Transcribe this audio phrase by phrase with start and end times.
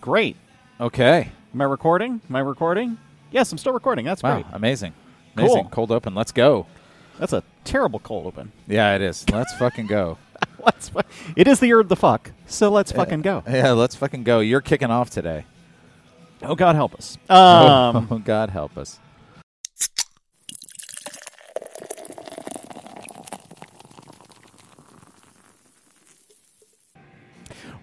[0.00, 0.36] Great.
[0.80, 1.30] Okay.
[1.54, 2.20] Am I recording?
[2.28, 2.98] Am I recording?
[3.30, 4.04] Yes, I'm still recording.
[4.04, 4.34] That's Wow.
[4.42, 4.46] great.
[4.52, 4.92] Amazing.
[5.36, 5.46] Cool.
[5.46, 5.68] Amazing.
[5.70, 6.14] Cold open.
[6.14, 6.66] Let's go.
[7.18, 8.52] That's a terrible cold open.
[8.66, 9.28] Yeah, it is.
[9.30, 10.18] Let's fucking go.
[10.64, 10.88] Let's.
[10.90, 11.00] fu-
[11.34, 13.42] It is the year of the fuck, so let's fucking go.
[13.48, 14.40] Yeah, let's fucking go.
[14.40, 15.44] You're kicking off today.
[16.42, 17.16] Oh God, help us.
[17.30, 18.98] Um, oh, God help us.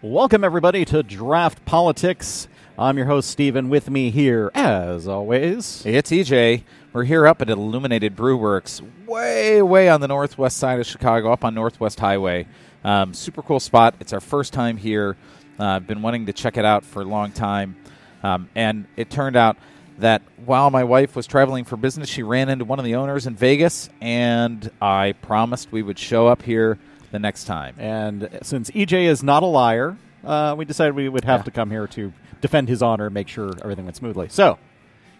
[0.04, 2.50] Welcome everybody to Draft Politics.
[2.78, 3.70] I'm your host Steven.
[3.70, 6.64] With me here, as always, It's EJ.
[6.92, 11.32] We're here up at Illuminated Brew Works, way, way on the northwest side of Chicago,
[11.32, 12.48] up on Northwest Highway.
[12.84, 13.96] Um, super cool spot.
[14.02, 15.16] It's our first time here.
[15.58, 17.78] Uh, I've been wanting to check it out for a long time.
[18.24, 19.56] Um, and it turned out
[20.00, 23.26] that while my wife was traveling for business, she ran into one of the owners
[23.26, 26.78] in Vegas, and I promised we would show up here
[27.14, 27.76] the next time.
[27.78, 29.96] and since EJ is not a liar,
[30.26, 31.44] uh, we decided we would have Yeah.
[31.46, 34.28] to come here to defend his honor and make sure everything went smoothly.
[34.30, 34.58] So.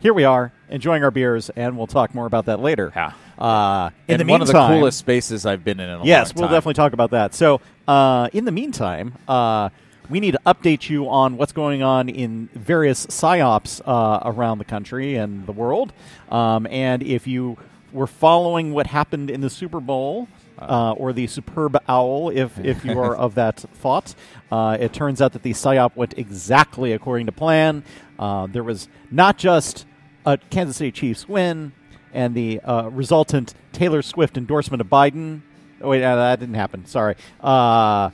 [0.02, 2.92] Here we are, enjoying our beers, and we'll talk more about that later.
[2.94, 3.14] Yeah.
[3.40, 6.36] Uh, in and the one of the coolest spaces I've been in in a Yes,
[6.36, 7.34] we'll definitely talk about that.
[7.34, 9.70] So, uh, in the meantime, uh,
[10.10, 14.66] we need to update you on what's going on in various psyops uh, around the
[14.66, 15.94] country and the world.
[16.30, 17.56] Um, and if you
[17.94, 20.28] were following what happened in the Super Bowl.
[20.70, 24.16] Uh, or the superb owl, if if you are of that thought,
[24.52, 27.84] uh, it turns out that the psyop went exactly according to plan.
[28.20, 29.86] Uh, there was not just
[30.26, 31.72] a Kansas City Chiefs win
[32.14, 35.42] and the uh, resultant Taylor Swift endorsement of Biden.
[35.82, 36.86] Oh, wait, uh, that didn't happen.
[36.86, 37.16] Sorry.
[37.42, 38.12] Uh,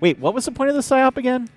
[0.00, 1.48] wait, what was the point of the psyop again?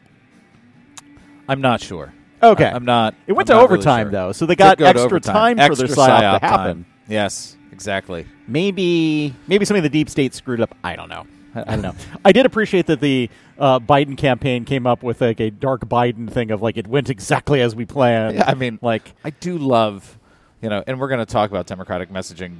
[1.49, 2.13] I'm not sure.
[2.41, 2.65] Okay.
[2.65, 3.15] I- I'm not.
[3.27, 4.11] It went I'm to not really overtime, sure.
[4.11, 6.83] though, so they got extra time for Extra their psyop to happen.
[6.83, 6.85] time.
[7.07, 8.27] Yes, exactly.
[8.47, 10.75] Maybe maybe somebody in the deep state screwed up.
[10.83, 11.25] I don't know.
[11.55, 11.95] I, I don't know.
[12.25, 16.29] I did appreciate that the uh, Biden campaign came up with like a dark Biden
[16.29, 18.35] thing of like it went exactly as we planned.
[18.35, 20.19] Yeah, I mean, like I do love,
[20.61, 22.57] you know, and we're going to talk about democratic messaging,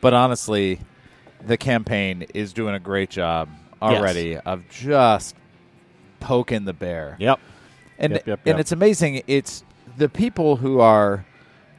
[0.00, 0.80] but honestly,
[1.46, 3.48] the campaign is doing a great job
[3.80, 5.36] already of just
[6.18, 7.16] poking the bear.
[7.20, 7.38] yep.
[7.98, 9.22] and Yep, yep, and it's amazing.
[9.28, 9.62] It's
[9.96, 11.24] the people who are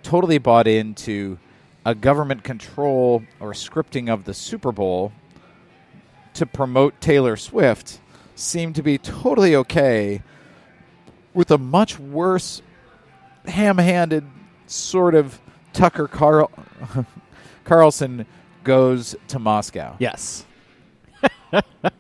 [0.04, 1.38] totally bought into
[1.86, 5.12] a government control or scripting of the Super Bowl
[6.34, 8.00] to promote Taylor Swift
[8.36, 10.22] seemed to be totally okay
[11.34, 12.62] with a much worse
[13.46, 14.26] ham-handed
[14.68, 15.40] sort of
[15.74, 16.52] Tucker Carl-
[17.66, 18.26] Carlson
[18.64, 19.96] goes to Moscow.
[20.00, 20.46] Yes.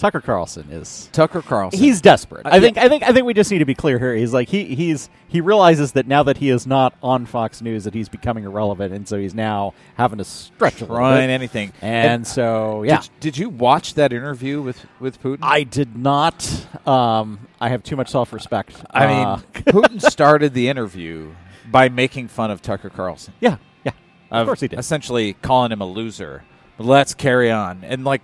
[0.00, 1.78] Tucker Carlson is Tucker Carlson.
[1.78, 2.46] He's desperate.
[2.46, 2.78] Uh, I think.
[2.78, 3.02] I think.
[3.04, 4.14] I think we just need to be clear here.
[4.16, 4.74] He's like he.
[4.74, 8.44] He's he realizes that now that he is not on Fox News, that he's becoming
[8.44, 11.72] irrelevant, and so he's now having to stretch a little trying anything.
[11.82, 15.38] And so, yeah, Did, did you watch that interview with with Putin?
[15.42, 16.66] I did not.
[16.88, 18.82] Um, I have too much self-respect.
[18.90, 21.34] I Uh, mean, Putin started the interview
[21.70, 23.34] by making fun of Tucker Carlson.
[23.40, 23.92] yeah, yeah.
[24.30, 24.78] Of course he did.
[24.78, 26.42] Essentially calling him a loser.
[26.78, 27.84] Let's carry on.
[27.84, 28.22] And like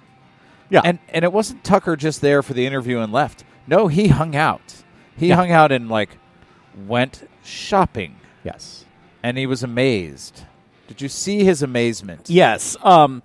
[0.71, 3.45] Yeah, and and it wasn't Tucker just there for the interview and left.
[3.67, 4.83] No, he hung out.
[5.17, 5.37] He Yeah.
[5.37, 6.19] hung out and like
[6.87, 8.85] went shopping yes,
[9.23, 10.43] and he was amazed.
[10.89, 12.29] Did you see his amazement?
[12.31, 12.77] yes.
[12.83, 13.23] Um,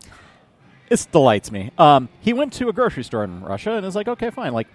[0.89, 1.71] this delights me.
[1.77, 4.51] Um, he went to a grocery store in Russia and is like, okay, fine.
[4.53, 4.67] Like,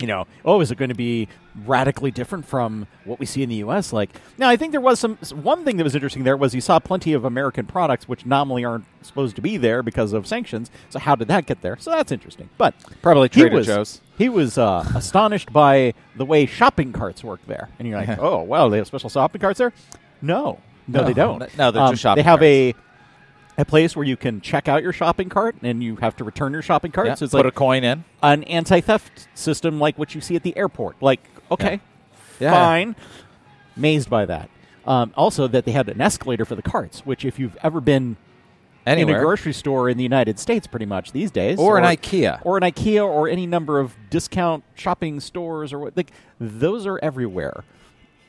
[0.00, 1.28] you know, oh, is it going to be
[1.66, 3.92] radically different from what we see in the U.S.?
[3.92, 6.24] Like, now I think there was some one thing that was interesting.
[6.24, 9.82] There was you saw plenty of American products which nominally aren't supposed to be there
[9.82, 10.70] because of sanctions.
[10.88, 11.76] So how did that get there?
[11.78, 12.48] So that's interesting.
[12.58, 14.00] But Probably he Trader was Joe's.
[14.16, 18.42] he was uh, astonished by the way shopping carts work there, and you're like, oh,
[18.42, 19.72] well, they have special shopping carts there.
[20.22, 21.56] No, no, No, they don't.
[21.58, 22.44] no, they're Um, just shopping They have carts.
[22.48, 22.74] a
[23.58, 26.52] a place where you can check out your shopping cart and you have to return
[26.52, 27.06] your shopping cart.
[27.08, 28.04] Yeah, So it's put like a coin in.
[28.22, 30.96] an anti-theft system like what you see at the airport.
[31.02, 31.80] Like, okay,
[32.38, 32.52] Yeah.
[32.52, 32.96] fine.
[33.76, 34.50] Amazed by that.
[34.86, 38.16] Um, also, that they had an escalator for the carts, which if you've ever been
[38.86, 42.40] in a grocery store in the United States, pretty much these days, Or an IKEA.
[42.44, 46.10] or an IKEA, or any number of discount shopping stores, or what, like
[46.40, 47.62] those are everywhere.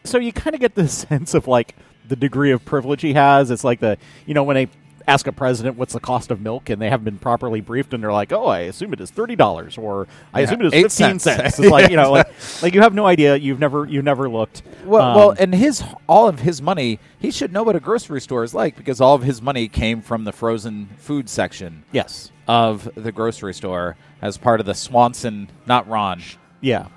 [0.04, 1.76] So you kind of get the sense of like
[2.08, 3.50] the degree of privilege he has.
[3.50, 4.68] It's like the you know when they
[5.08, 8.04] ask a president what's the cost of milk and they haven't been properly briefed and
[8.04, 10.74] they're like, oh, I assume it is thirty dollars or I Yeah, assume it is
[10.74, 11.24] fifteen cents.
[11.24, 11.60] cents.
[11.60, 12.28] It's like you know like
[12.62, 13.36] like you have no idea.
[13.36, 14.64] You've never you've never looked.
[14.86, 18.22] Well, Um, well, and his all of his money, he should know what a grocery
[18.22, 22.32] store is like because all of his money came from the frozen food section yes,
[22.48, 26.22] of the grocery store as part of the Swanson, not Ron,
[26.62, 26.88] yeah,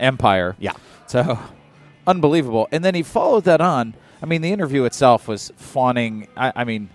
[0.00, 0.56] empire.
[0.58, 0.72] yeah.
[1.06, 1.38] So
[2.06, 2.68] unbelievable.
[2.72, 3.94] And then he followed that on.
[4.22, 6.26] I mean, the interview itself was fawning.
[6.36, 6.88] I, I mean,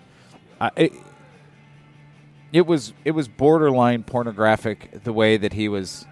[0.76, 0.92] It,
[2.52, 6.06] it was it was borderline pornographic the way that he was.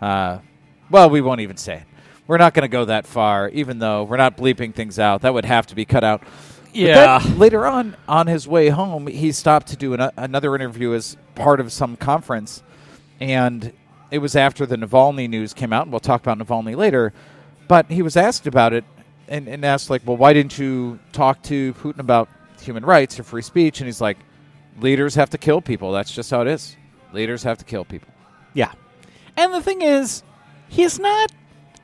[0.00, 0.38] Uh,
[0.90, 1.84] well, we won't even say it.
[2.26, 5.22] we're not going to go that far, even though we're not bleeping things out.
[5.22, 6.22] That would have to be cut out.
[6.72, 7.18] Yeah.
[7.20, 11.16] then later on, on his way home, he stopped to do an, another interview as
[11.34, 12.62] part of some conference,
[13.20, 13.72] and
[14.10, 15.82] it was after the Navalny news came out.
[15.84, 17.12] And we'll talk about Navalny later.
[17.68, 18.84] But he was asked about it,
[19.28, 22.28] and, and asked like, "Well, why didn't you talk to Putin about
[22.60, 24.18] human rights or free speech?" And he's like,
[24.80, 25.92] "Leaders have to kill people.
[25.92, 26.76] That's just how it is.
[27.12, 28.08] Leaders have to kill people."
[28.54, 28.72] Yeah.
[29.36, 30.22] And the thing is,
[30.68, 31.30] he's not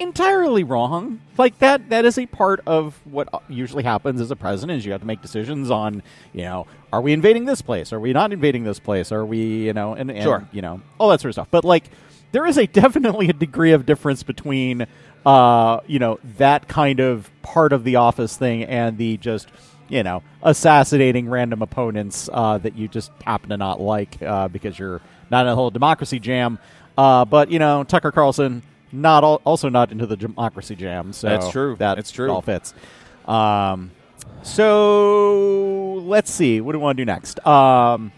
[0.01, 1.21] entirely wrong.
[1.39, 4.93] Like that that is a part of what usually happens as a president is you
[4.93, 6.03] have to make decisions on,
[6.33, 7.93] you know, are we invading this place?
[7.93, 9.13] Are we not invading this place?
[9.13, 10.49] Are we, you know, and, and Sure.
[10.53, 11.49] you know, all that sort of stuff.
[11.51, 11.85] But like
[12.33, 14.87] there is a definitely a degree of difference between
[15.25, 19.49] uh, you know, that kind of part of the office thing and the just
[19.93, 24.79] you know, assassinating random opponents uh, that you just happen to not like uh, because
[24.79, 26.59] you're not in a whole democracy jam.
[26.97, 31.13] Uh, but you know, Tucker Carlson not al- also not into the democracy jam.
[31.13, 31.77] So That's true.
[31.77, 32.31] That It's true.
[32.31, 32.73] all fits.
[33.27, 33.91] Um,
[34.43, 36.63] so let's see.
[36.63, 37.47] What do we want to do next?
[37.47, 38.13] Um,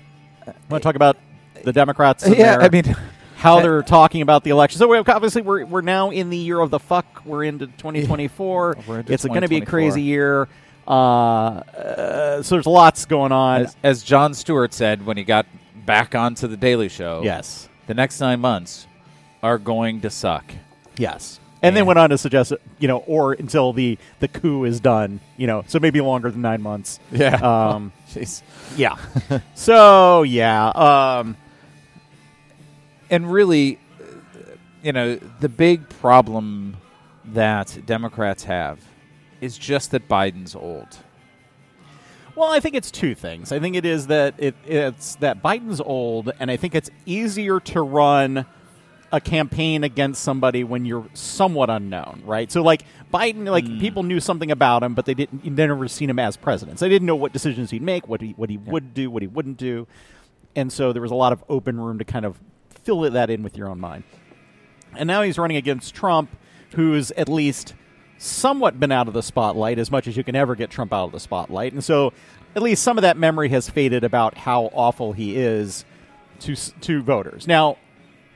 [0.71, 1.17] want to talk about
[1.65, 2.25] the Democrats?
[2.29, 2.97] yeah, their- I mean,
[3.37, 4.79] how they're talking about the election.
[4.79, 7.23] So we obviously we're we're now in the year of the fuck.
[7.25, 8.77] We're into 2024.
[8.87, 10.49] We're into it's going to be a crazy year.
[10.87, 13.63] Uh, uh, so there's lots going on.
[13.63, 15.47] as, as Jon Stewart said when he got
[15.87, 18.87] back onto the Daily Show, yes, the next nine months
[19.43, 20.53] are going to suck.
[20.97, 21.41] yes.
[21.63, 25.21] And then went on to suggest, you know, or until the the coup is done,
[25.39, 27.01] you know, so maybe longer than nine months.
[27.11, 27.37] Yeah.
[27.37, 28.43] Um, Jeez.
[28.77, 28.97] yeah.
[29.55, 30.67] so yeah.
[30.69, 31.39] Um,
[33.09, 33.79] and really,
[34.83, 36.77] you know, the big problem
[37.25, 38.79] that Democrats have
[39.41, 40.99] is just that Biden's old.
[42.37, 43.53] Well, I think it's two things.
[43.53, 47.61] I think it is that it, it's that Biden's old, and I think it's easier
[47.61, 48.47] to run
[49.13, 52.51] a campaign against somebody when you're somewhat unknown, right?
[52.51, 52.83] So, like
[53.13, 53.79] Biden, like hmm.
[53.79, 55.45] people knew something about him, but they didn't.
[55.45, 56.81] They never seen him as president.
[56.81, 59.23] So they didn't know what decisions he'd make, what he what he would do, what
[59.23, 59.87] he wouldn't do,
[60.57, 63.45] and so there was a lot of open room to kind of fill that in
[63.45, 64.03] with your own mind.
[64.97, 66.31] And now he's running against Trump,
[66.75, 67.75] who's at least
[68.19, 71.07] somewhat been out of the spotlight as much as you can ever get Trump out
[71.07, 71.73] of the spotlight.
[71.73, 72.13] And so
[72.55, 75.85] at least some of that memory has faded about how awful he is
[76.41, 77.47] to to voters.
[77.47, 77.77] Now,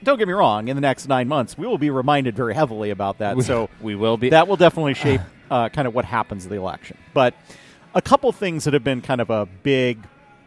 [0.02, 2.90] don't get me wrong, in the next 9 months we will be reminded very heavily
[2.90, 3.40] about that.
[3.42, 4.30] so we will be.
[4.30, 5.20] that will definitely shape
[5.50, 6.96] uh, kind of what happens in the election.
[7.14, 7.34] But
[7.94, 9.98] a couple things that have been kind of a big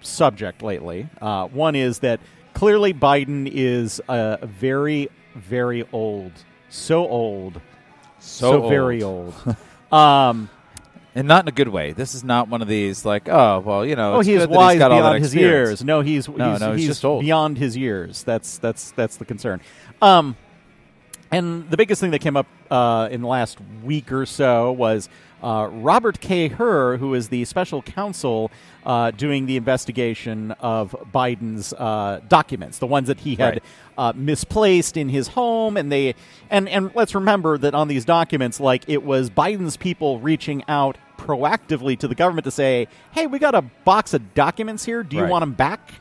[0.02, 1.10] subject lately.
[1.22, 2.20] Uh, one is that
[2.54, 6.32] clearly Biden is a very, very old,
[6.70, 7.62] so old,
[8.22, 9.34] so, very old.
[9.92, 10.50] um,
[11.14, 11.92] and not in a good way.
[11.92, 14.90] This is not one of these like, oh, well, you know, oh, he's wise got
[14.90, 15.84] beyond his years.
[15.84, 17.22] No, he's No, he's, no, he's he's just old.
[17.22, 18.24] beyond his years.
[18.24, 19.60] That's that's that's the concern.
[20.02, 20.38] Um,
[21.32, 25.10] and the biggest thing that came up uh, in the last week or so was
[25.44, 26.48] uh, Robert K.
[26.50, 28.52] Hur, who is the special counsel
[28.86, 33.64] uh, doing the investigation of Biden's uh, documents, the ones that he had Right.
[33.98, 36.16] uh, misplaced in his home, and they
[36.50, 40.98] and and let's remember that on these documents, like it was Biden's people reaching out
[41.18, 45.04] proactively to the government to say, "Hey, we got a box of documents here.
[45.04, 45.32] Do you Right.
[45.32, 45.92] want them back?"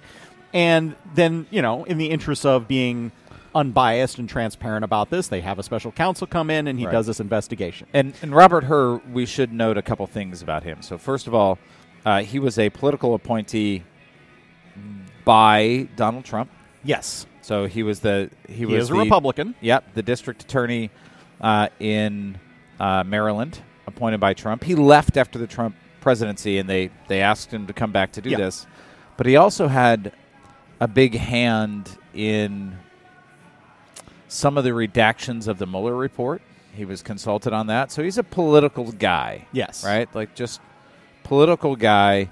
[0.52, 3.12] And then you know, in the interest of being
[3.54, 6.92] unbiased and transparent about this, they have a special counsel come in and he Right.
[6.92, 7.86] does this investigation.
[7.92, 10.82] And, and Robert Hur, we should note a couple things about him.
[10.82, 11.58] So, first of all,
[12.06, 13.82] uh, he was a political appointee
[15.24, 16.50] by Donald Trump.
[16.82, 19.54] Yes, So he was the he, he was a Republican.
[19.60, 20.90] Yep, the district attorney
[21.40, 22.38] uh, in
[22.78, 24.64] uh, Maryland, appointed by Trump.
[24.64, 28.22] He left after the Trump presidency, and they they asked him to come back to
[28.22, 28.38] do Yeah.
[28.38, 28.66] this.
[29.18, 30.12] But he also had
[30.80, 32.78] a big hand in
[34.30, 36.40] some of the redactions of the Mueller report.
[36.72, 39.46] He was consulted on that, so he's a political guy.
[39.52, 40.60] Yes, right, like just
[41.24, 42.30] political guy,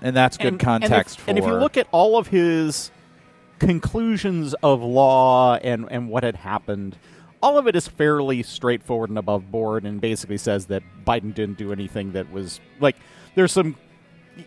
[0.00, 1.30] and that's good And- context and if, for.
[1.30, 2.92] And if you look at all of his
[3.58, 6.96] conclusions of law and, and what had happened,
[7.42, 11.58] all of it is fairly straightforward and above board, and basically says that Biden didn't
[11.58, 12.96] do anything that was like.
[13.34, 13.76] There's some.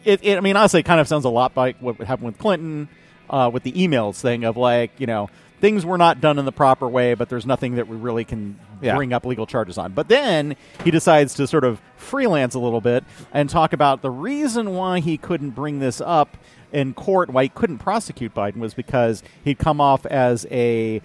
[0.06, 2.38] It, it, I mean, honestly, it kind of sounds a lot like what happened with
[2.38, 2.88] Clinton,
[3.30, 5.30] uh, with the emails thing of like, you know,
[5.64, 8.60] things were not done in the proper way, but there's nothing that we really can
[8.82, 8.98] Yeah.
[8.98, 9.94] bring up legal charges on.
[9.94, 14.12] But then he decides to sort of freelance a little bit and talk about the
[14.12, 16.36] reason why he couldn't bring this up
[16.74, 21.02] in court, why he couldn't prosecute Biden, was because he'd come off as a.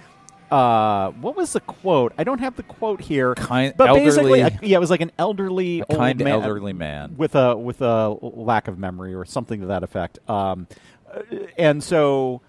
[0.51, 2.13] Uh, what was the quote?
[2.19, 3.37] I don't have the quote here.
[3.37, 7.15] Kind- but basically, a- yeah, it was like an elderly, kind man, elderly man.
[7.17, 10.19] with a with a lack of memory or something to that effect.
[10.29, 10.67] Um,
[11.15, 11.21] uh,
[11.57, 12.41] and so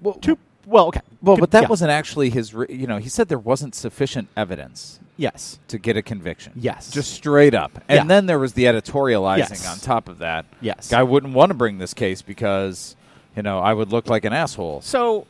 [0.00, 1.00] Well, two well, okay.
[1.22, 1.68] Well, but that yeah.
[1.68, 2.54] wasn't actually his.
[2.54, 6.52] Re- you know, he said there wasn't sufficient evidence yes, to get a conviction.
[6.56, 6.90] Yes.
[6.90, 7.82] just straight up.
[7.88, 8.04] And Yeah.
[8.04, 9.68] then there was the editorializing Yes.
[9.68, 10.46] on top of that.
[10.60, 10.88] Yes.
[10.88, 12.96] guy wouldn't want to bring this case because
[13.36, 14.80] you know I would look like an asshole.
[14.82, 15.26] So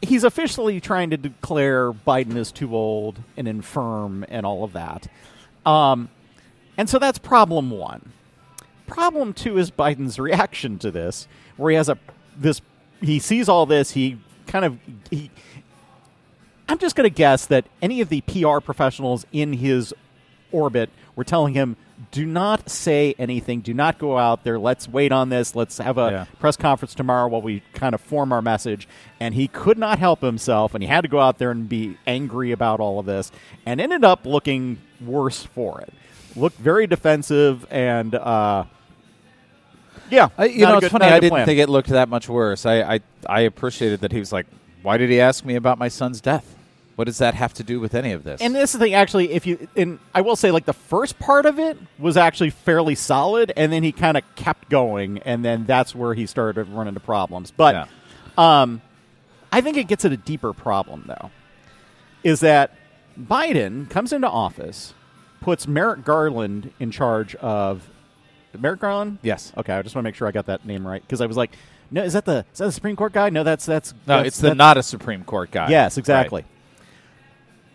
[0.00, 5.08] he's officially trying to declare Biden is too old and infirm and all of that.
[5.66, 6.08] Um,
[6.76, 8.12] and so that's problem one.
[8.86, 11.98] Problem two is Biden's reaction to this, where he has a
[12.36, 12.60] this
[13.00, 14.18] he sees all this, he
[14.48, 14.78] kind of
[15.10, 15.30] he
[16.68, 19.94] I'm just going to guess that any of the PR professionals in his
[20.52, 21.76] orbit were telling him,
[22.10, 23.60] do not say anything.
[23.60, 24.58] Do not go out there.
[24.58, 25.56] Let's wait on this.
[25.56, 26.24] Let's have a Yeah.
[26.38, 28.86] press conference tomorrow while we kind of form our message.
[29.18, 31.96] And he could not help himself, and he had to go out there and be
[32.06, 33.32] angry about all of this,
[33.64, 35.92] and ended up looking worse for it.
[36.36, 38.64] Looked very defensive, and uh,
[40.10, 41.06] yeah, I, you know, it's good- funny.
[41.06, 41.46] I didn't plan.
[41.46, 42.66] think it looked that much worse.
[42.66, 44.46] I, I I appreciated that he was like,
[44.82, 46.54] "Why did he ask me about my son's death?
[46.96, 48.94] What does that have to do with any of this?" And this is the thing,
[48.94, 52.50] actually, if you, and I will say, like the first part of it was actually
[52.50, 56.64] fairly solid, and then he kind of kept going, and then that's where he started
[56.64, 57.50] to run into problems.
[57.50, 58.62] But Yeah.
[58.62, 58.82] um,
[59.52, 61.30] I think it gets at a deeper problem, though,
[62.24, 62.72] is that
[63.18, 64.92] Biden comes into office,
[65.40, 67.88] puts Merrick Garland in charge of
[68.56, 69.18] Merrick Garland.
[69.22, 69.52] Yes.
[69.56, 71.36] Okay, I just want to make sure I got that name right because I was
[71.36, 71.50] like,
[71.90, 73.30] no, is that the is that the Supreme Court guy?
[73.30, 75.68] No, that's that's no, that's- it's the not a Supreme Court guy.
[75.70, 76.44] Yes, exactly.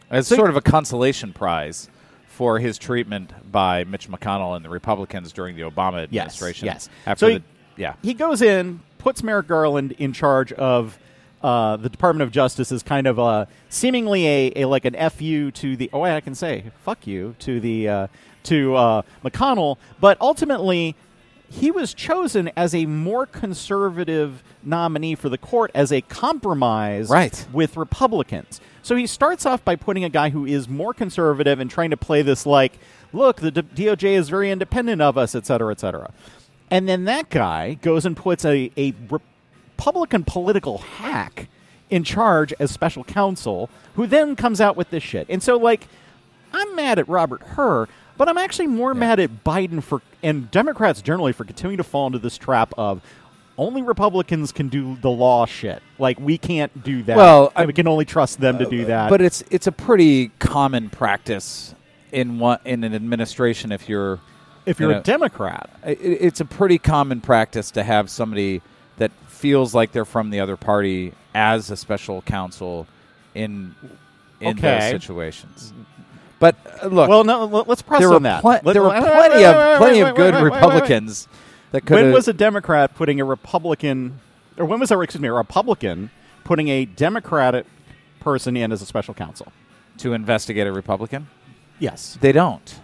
[0.10, 0.20] Right.
[0.20, 1.90] It's So- sort of a consolation prize
[2.28, 6.66] for his treatment by Mitch McConnell and the Republicans during the Obama administration.
[6.66, 6.90] yes.
[7.06, 7.44] After So he-
[7.78, 7.94] yeah.
[8.02, 10.98] he goes in, puts Merrick Garland in charge of
[11.44, 15.52] uh, the Department of Justice is kind of a seemingly a, a like an fu
[15.52, 18.08] to the oh I can say fuck you to the uh,
[18.44, 20.96] to uh, McConnell, but ultimately
[21.50, 27.46] he was chosen as a more conservative nominee for the court as a compromise Right.
[27.54, 28.60] with Republicans.
[28.82, 31.98] So he starts off by putting a guy who is more conservative and trying to
[31.98, 32.80] play this like,
[33.14, 36.12] look, the D- DOJ is very independent of us, et cetera, et cetera.
[36.72, 38.94] And then that guy goes and puts a, a
[39.78, 41.48] Republican political hack
[41.90, 45.28] in charge as special counsel, who then comes out with this shit.
[45.30, 45.88] And so, like,
[46.52, 51.02] I'm mad at Robert Hur, but I'm actually more mad at Biden for and Democrats
[51.02, 53.02] generally for continuing to fall into this trap of
[53.58, 55.82] only Republicans can do the law shit.
[56.00, 57.18] Like we can't do that.
[57.18, 59.10] Well, I- we can only trust them to do uh, that.
[59.10, 61.76] But it's it's a pretty common practice
[62.12, 64.20] in one in an administration if you're
[64.66, 68.62] if you're you a Democrat, it, it's a pretty common practice to have somebody
[68.98, 72.88] that feels like they're from the other party as a special counsel
[73.36, 73.76] in
[74.40, 74.92] in Okay.
[74.92, 75.74] those situations.
[76.44, 78.42] But uh, look, well, no, let- let's press there on were, that.
[78.42, 80.34] plen- Let- there were plenty wait, of plenty wait, of good.
[80.36, 81.30] Republicans
[81.72, 84.20] that could When was a Democrat putting a Republican,
[84.58, 86.10] or when was there, excuse me, a Republican
[86.44, 87.66] putting a Democratic
[88.20, 89.54] person in as a special counsel?
[90.00, 91.28] to investigate a Republican.
[91.80, 92.80] Yes, They don't.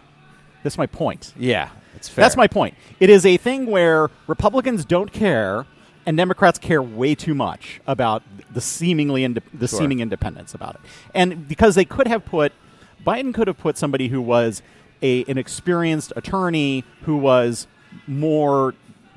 [0.63, 1.33] that's my point.
[1.37, 2.23] Yeah, it's fair.
[2.23, 2.75] That's my point.
[3.01, 5.65] It is a thing where Republicans don't care
[6.05, 8.23] and Democrats care way too much about
[8.53, 9.79] the seemingly inde- the Sure.
[9.79, 10.81] seeming independence about it.
[11.13, 12.53] And because they could have put
[13.05, 14.61] Biden could have put somebody who was
[15.01, 17.67] a an experienced attorney who was
[18.07, 18.73] more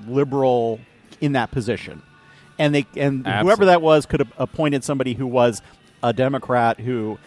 [0.06, 0.80] liberal
[1.20, 2.02] in that position.
[2.58, 5.62] And they and whoever that was could have appointed somebody who was
[6.02, 7.18] a Democrat who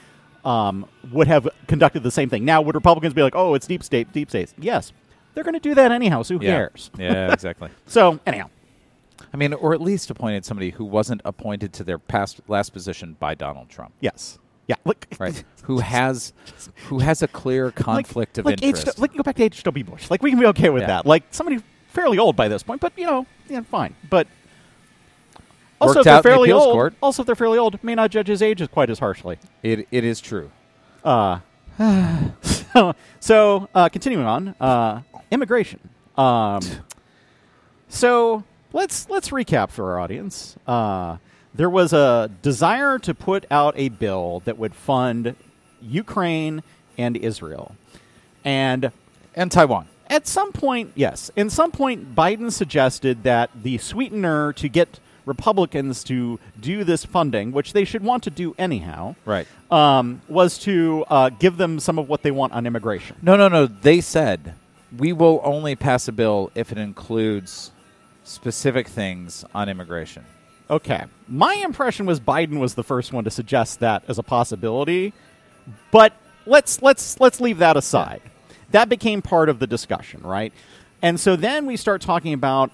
[0.43, 2.45] um, would have conducted the same thing.
[2.45, 4.53] Now, would Republicans be like, "Oh, it's deep state, deep states"?
[4.59, 4.93] Yes,
[5.33, 6.21] they're going to do that anyhow.
[6.21, 6.51] So who yeah.
[6.51, 6.91] cares?
[6.97, 7.69] Yeah, exactly.
[7.87, 8.49] So anyhow,
[9.33, 13.17] I mean, or at least appointed somebody who wasn't appointed to their past last position
[13.19, 15.43] by Donald Trump, yes, yeah, look, right?
[15.63, 16.33] who has
[16.87, 18.87] who has a clear conflict of like interest.
[18.87, 19.63] H- like go back to H.
[19.63, 19.83] W.
[19.83, 20.09] Bush.
[20.09, 20.87] Like we can be okay with Yeah.
[20.87, 21.05] that.
[21.05, 23.95] Like somebody fairly old by this point, but you know, yeah, fine.
[24.09, 24.27] But
[25.81, 26.93] also, Worked if they're in the fairly old, court.
[27.01, 29.37] also if they're fairly old, may not judge his age as quite as harshly.
[29.63, 30.49] it it is true.
[31.03, 31.39] Uh,
[32.41, 35.79] so, so uh, continuing on, uh, immigration.
[36.17, 36.61] Um,
[37.89, 38.43] so
[38.73, 40.55] let's let's recap for our audience.
[40.65, 41.17] Uh,
[41.55, 45.35] there was a desire to put out a bill that would fund
[45.81, 46.63] Ukraine
[46.97, 47.75] and Israel,
[48.43, 48.91] and
[49.35, 49.87] And Taiwan.
[50.09, 56.03] at some point, yes, in some point, Biden suggested that the sweetener to get Republicans
[56.03, 59.47] to do this funding, which they should want to do anyhow, Right.
[59.71, 63.15] um, was to uh, give them some of what they want on immigration.
[63.21, 63.65] No, no, no.
[63.65, 64.53] They said
[64.95, 67.71] we will only pass a bill if it includes
[68.23, 70.23] specific things on immigration.
[70.69, 75.13] Okay, my impression was Biden was the first one to suggest that as a possibility,
[75.91, 76.13] but
[76.47, 78.21] let's let's let's leave that aside.
[78.71, 80.51] That became part of the discussion, right?
[81.03, 82.71] And so then we start talking about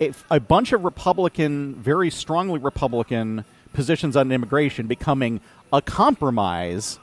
[0.00, 5.40] a, a bunch of Republican, very strongly Republican positions on immigration becoming
[5.72, 6.98] a compromise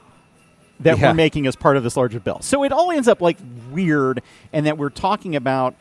[0.80, 1.08] that Yeah.
[1.10, 2.40] we're making as part of this larger bill.
[2.40, 3.38] So it all ends up like
[3.70, 4.22] weird,
[4.52, 5.76] and that we're talking about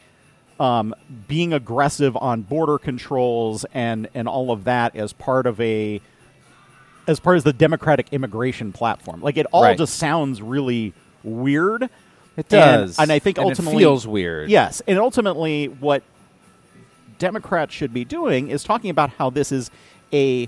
[0.61, 0.93] um,
[1.27, 5.99] being aggressive on border controls and and all of that as part of a
[7.07, 9.21] as part of the democratic immigration platform.
[9.21, 9.77] Like it all Right.
[9.77, 11.89] just sounds really weird.
[12.37, 14.49] It does, and, and I think And it ultimately feels weird.
[14.49, 16.03] Yes, and ultimately, what
[17.17, 19.69] Democrats should be doing is talking about how this is
[20.13, 20.47] a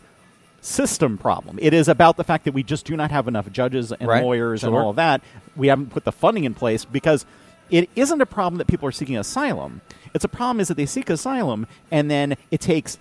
[0.61, 1.59] system problem.
[1.61, 4.23] It is about the fact that we just do not have enough judges and Right,
[4.23, 5.21] lawyers and all of that.
[5.55, 7.25] We haven't put the funding in place because
[7.69, 9.81] it isn't a problem that people are seeking asylum.
[10.13, 12.97] It's a problem is that they seek asylum and then it takes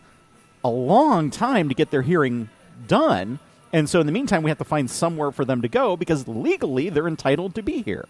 [0.64, 2.48] a long time to get their hearing
[2.86, 3.38] done.
[3.72, 6.28] And so in the meantime, we have to find somewhere for them to go because
[6.28, 8.06] legally they're entitled to be here.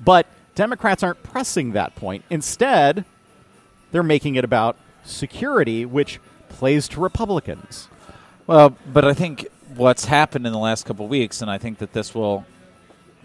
[0.00, 2.24] But Democrats aren't pressing that point.
[2.30, 3.04] Instead,
[3.90, 7.88] they're making it about security, which plays to Republicans.
[8.46, 11.78] Well, but I think what's happened in the last couple of weeks, and I think
[11.78, 12.44] that this will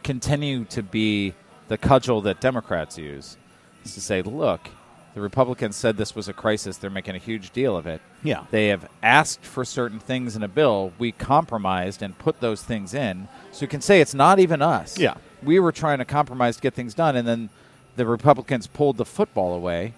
[0.03, 1.33] continue to be
[1.67, 3.37] the cudgel that Democrats use,
[3.83, 4.69] is to say, look,
[5.13, 6.77] the Republicans said this was a crisis.
[6.77, 8.01] They're making a huge deal of it.
[8.23, 8.45] Yeah.
[8.49, 10.91] They have asked for certain things in a bill.
[10.97, 13.27] We compromised and put those things in.
[13.51, 14.97] So you can say it's not even us.
[14.97, 15.15] Yeah.
[15.43, 17.49] We were trying to compromise to get things done, and then
[17.95, 19.93] the Republicans pulled the football away.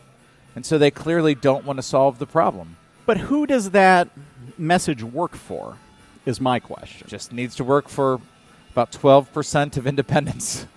[0.54, 2.78] And so they clearly don't want to solve the problem.
[3.06, 4.10] But who does that
[4.58, 5.78] message work for?
[6.26, 7.08] Is my question.
[7.08, 8.20] just needs to work for
[8.76, 10.68] about 12% of independents.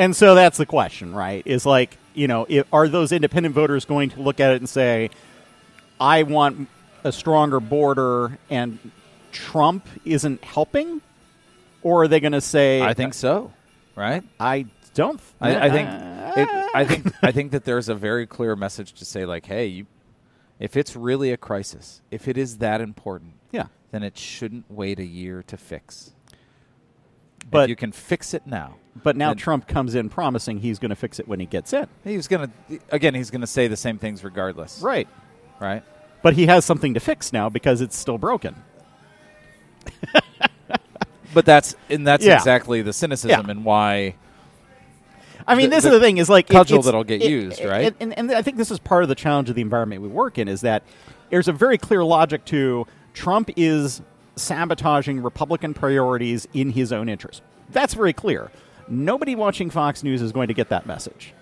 [0.00, 1.44] And so that's the question, right?
[1.44, 4.68] Is like, you know, if, are those independent voters going to look at it and
[4.68, 5.10] say,
[5.98, 6.68] I want
[7.02, 8.78] a stronger border and
[9.32, 11.00] Trump isn't helping?
[11.82, 13.52] Or are they going to say, I think so,
[13.96, 14.22] right?
[14.38, 15.20] I don't.
[15.40, 15.88] I, I think
[16.36, 19.66] it, I think I think that there's a very clear message to say like, hey,
[19.66, 19.86] you,
[20.60, 23.66] if it's really a crisis, if it is that important, yeah.
[23.90, 26.12] then it shouldn't wait a year to fix.
[27.50, 28.74] But if you can fix it now.
[29.02, 31.72] But now then- Trump comes in promising he's going to fix it when he gets
[31.72, 31.86] in.
[32.04, 32.50] He's gonna
[32.90, 33.14] again.
[33.14, 35.06] He's gonna say the same things regardless, Right.
[35.60, 35.82] right?
[36.22, 38.56] But he has something to fix now because it's still broken.
[41.34, 42.36] But that's and that's Yeah.
[42.36, 43.50] exactly the cynicism Yeah.
[43.50, 44.14] and why
[45.46, 47.62] I mean, The- this the is the thing is like it- cudgel that'll get used,
[47.64, 47.94] right?
[48.00, 50.08] And, and, and I think this is part of the challenge of the environment we
[50.08, 50.82] work in is that
[51.30, 54.00] there's a very clear logic to Trump is
[54.38, 57.42] sabotaging Republican priorities in his own interest.
[57.70, 58.50] That's very clear.
[58.88, 61.34] Nobody watching Fox News is going to get that message.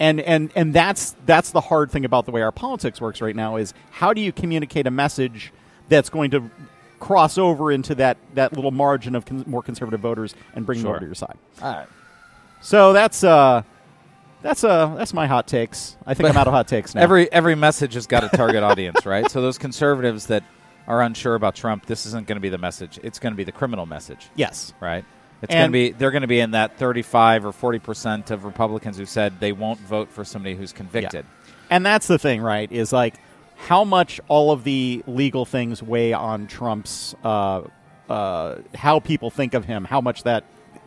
[0.00, 3.36] And and and that's that's the hard thing about the way our politics works right
[3.36, 5.52] now is how do you communicate a message
[5.88, 6.50] that's going to
[6.98, 10.88] cross over into that that little margin of con- more conservative voters and bring them
[10.88, 11.36] over to your side.
[11.62, 11.86] all right.
[12.60, 13.62] So that's uh
[14.42, 15.96] that's uh that's my hot takes.
[16.06, 17.02] I think But I'm out of hot takes now.
[17.02, 19.30] Every every message has got a target audience, right?
[19.30, 20.42] So those conservatives that
[20.86, 22.98] are unsure about Trump, this isn't going to be the message.
[23.02, 24.72] It's going to be the criminal message, yes.
[24.80, 25.04] right?
[25.42, 28.44] It's going to be they're going to be in that 35 or 40 percent of
[28.44, 31.26] Republicans who said they won't vote for somebody who's convicted.
[31.70, 32.70] And that's the thing, right?
[32.72, 33.14] Is like
[33.56, 37.62] how much all of the legal things weigh on Trump's uh,
[38.08, 40.44] uh, how people think of him, how much that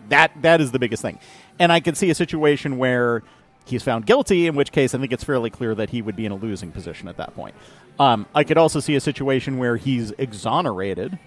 [0.10, 1.20] that that is the biggest thing.
[1.60, 3.24] And I can see a situation where
[3.66, 6.26] he's found guilty, in which case I think it's fairly clear that he would be
[6.26, 7.56] in a losing position at that point.
[8.00, 11.18] Um, I could also see a situation where he's exonerated,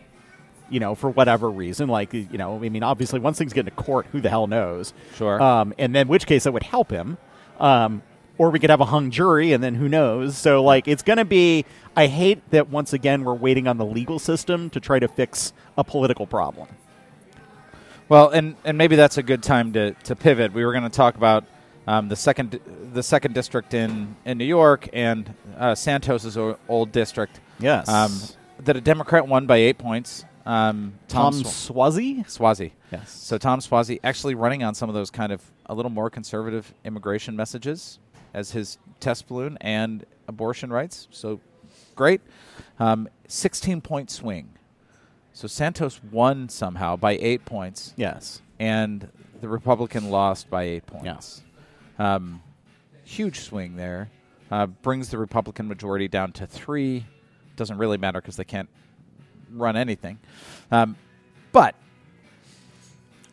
[0.68, 1.88] you know, for whatever reason.
[1.88, 4.92] Like, you know, I mean, obviously, once things get into court, who the hell knows?
[5.16, 5.42] Sure.
[5.42, 7.18] Um, and then, which case, that would help him.
[7.58, 8.02] Um,
[8.38, 10.38] or we could have a hung jury, and then who knows?
[10.38, 11.66] So, like, it's going to be.
[11.96, 15.52] I hate that once again we're waiting on the legal system to try to fix
[15.76, 16.68] a political problem.
[18.08, 20.52] Well, and and maybe that's a good time to, to pivot.
[20.52, 21.44] We were going to talk about
[21.90, 22.60] um, the second
[22.92, 26.36] the second district in, in New York and uh, Santos's
[26.68, 27.40] old district.
[27.58, 27.88] Yes.
[27.88, 28.12] Um,
[28.64, 30.24] that a Democrat won by eight points.
[30.46, 32.26] Um, Tom Sw- Suozzi.
[32.26, 32.72] Suozzi.
[32.92, 33.10] Yes.
[33.10, 36.72] So Tom Suozzi actually running on some of those kind of a little more conservative
[36.84, 37.98] immigration messages
[38.34, 41.08] as his test balloon and abortion rights.
[41.10, 41.40] So
[41.94, 42.20] great.
[42.78, 44.50] Um, 16 point swing.
[45.32, 48.42] So Santos won somehow by eight points, Yes.
[48.58, 49.08] and
[49.40, 51.04] the Republican lost by eight points.
[51.06, 51.42] Yes.
[52.00, 52.42] Um,
[53.04, 54.10] huge swing there.
[54.50, 57.04] Uh, brings the Republican majority down to three.
[57.56, 58.68] Doesn't really matter because they can't
[59.52, 60.18] run anything.
[60.72, 60.96] Um,
[61.52, 61.74] but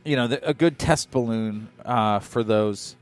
[0.04, 2.96] you know, the, a good test balloon uh, for those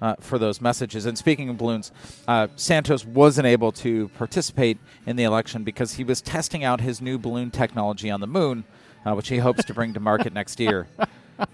[0.00, 1.04] uh, for those messages.
[1.06, 1.90] And speaking of balloons,
[2.28, 7.02] uh, Santos wasn't able to participate in the election because he was testing out his
[7.02, 8.62] new balloon technology on the moon,
[9.04, 10.86] uh, which he hopes to bring to market next year,
[11.38, 11.46] uh,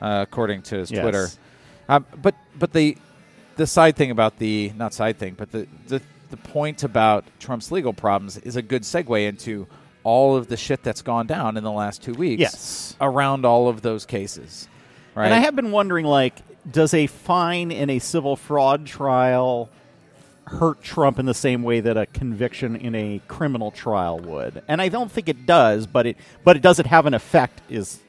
[0.00, 1.00] according to his Yes.
[1.02, 1.28] Twitter.
[1.88, 2.96] Um, but but the
[3.56, 7.70] the side thing about the not side thing, but the the the point about Trump's
[7.70, 9.66] legal problems is a good segue into
[10.02, 12.40] all of the shit that's gone down in the last two weeks.
[12.40, 12.96] Yes.
[13.00, 14.68] around all of those cases.
[15.14, 15.26] Right.
[15.26, 16.34] And I have been wondering, like,
[16.70, 19.68] does a fine in a civil fraud trial
[20.44, 24.62] hurt Trump in the same way that a conviction in a criminal trial would?
[24.68, 27.62] And I don't think it does, but it but it does it have an effect?
[27.68, 28.00] Is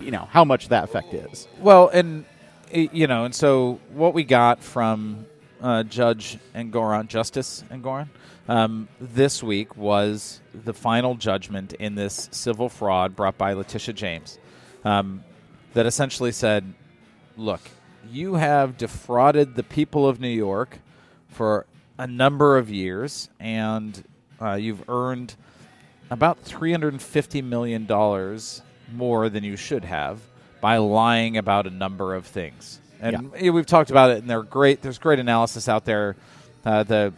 [0.00, 1.48] you know how much that effect is?
[1.58, 2.24] Well, and
[2.72, 5.26] you know, and so what we got from
[5.60, 8.08] uh, Judge Engoron, Justice Engoron,
[8.48, 14.38] um, this week was the final judgment in this civil fraud brought by Letitia James,
[14.84, 15.24] um,
[15.74, 16.72] that essentially said,
[17.36, 17.60] "Look,
[18.10, 20.78] you have defrauded the people of New York
[21.28, 21.66] for
[21.98, 24.04] a number of years, and
[24.40, 25.34] uh, you've earned."
[26.10, 27.86] about $350 million
[28.92, 30.20] more than you should have
[30.60, 32.80] by lying about a number of things.
[33.00, 34.82] And yeah, we've talked about it, and they're great.
[34.82, 36.16] There's great analysis out there.
[36.64, 37.14] Uh, the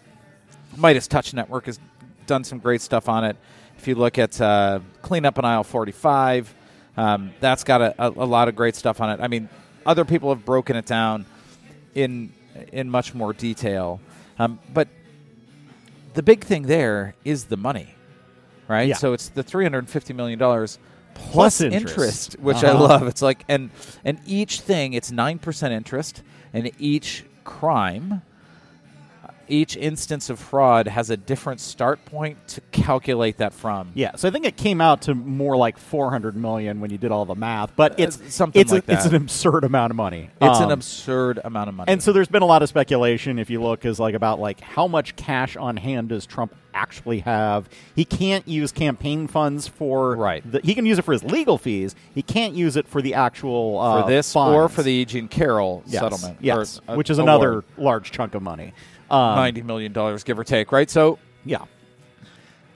[0.77, 1.81] Midas Touch Network has
[2.27, 3.37] done some great stuff on it.
[3.79, 6.55] If you look at uh, Cleanup on Aisle 45,
[6.97, 9.21] um, that's got a, a, a lot of great stuff on it.
[9.21, 9.49] I mean,
[9.85, 11.27] other people have broken it down
[11.95, 12.33] in
[12.71, 14.01] in much more detail.
[14.39, 14.89] Um, but
[16.15, 17.95] the big thing there is the money
[18.73, 18.89] right?
[18.89, 18.97] Yeah.
[18.97, 20.79] So it's the three hundred fifty million dollars
[21.15, 21.89] Plus plus interest.
[22.35, 22.83] interest, which I Uh-huh.
[22.89, 23.07] love.
[23.09, 23.71] It's like and
[24.05, 26.23] and each thing it's nine percent interest,
[26.53, 28.23] and each crime,
[29.49, 33.91] each instance of fraud has a different start point to calculate that from.
[33.95, 37.11] Yeah, so I think it came out to more like 400 million when you did
[37.11, 39.97] all the math, but it's Uh, something it's like a, it's an absurd amount of
[39.97, 40.31] money.
[40.41, 41.93] It's an Um, absurd amount of money.
[41.93, 44.61] And so there's been a lot of speculation if you look is like about like
[44.61, 47.69] how much cash on hand does Trump actually have?
[47.95, 50.43] He can't use campaign funds for Right.
[50.51, 51.95] The, he can use it for his legal fees.
[52.15, 54.55] He can't use it for the actual uh, for this fines.
[54.55, 56.01] or for the Eugene Carroll yes.
[56.01, 57.29] settlement, yes, or, uh, which is award.
[57.29, 58.73] another large chunk of money.
[59.13, 60.89] Um, ninety million dollars, give or take, right?
[60.91, 61.65] So Yeah.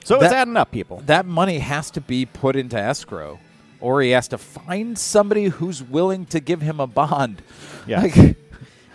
[0.03, 1.01] So it's adding up, people.
[1.07, 3.39] that money has to be put into escrow
[3.81, 7.41] or he has to find somebody who's willing to give him a bond
[7.85, 8.15] Yes.
[8.15, 8.37] Like,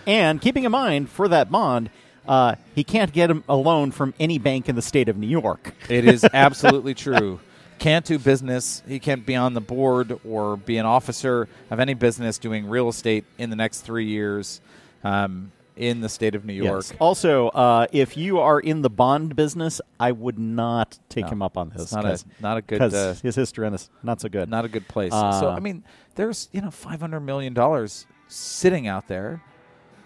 [0.07, 1.91] And keeping in mind for that bond,
[2.27, 5.75] uh, he can't get a loan from any bank in the state of New York.
[5.89, 7.41] it is absolutely true
[7.79, 11.95] can't do business he can't be on the board or be an officer of any
[11.95, 14.61] business doing real estate in the next three years
[15.03, 16.93] um, in the state of new york Yes.
[16.99, 21.43] Also, uh, if you are in the bond business, I would not take No, him
[21.43, 21.93] up on this.
[21.93, 24.49] not a- not a good, uh, his history on this not so good.
[24.51, 25.83] not a good place so Uh, i mean
[26.17, 29.41] there's you know 500 million dollars sitting out there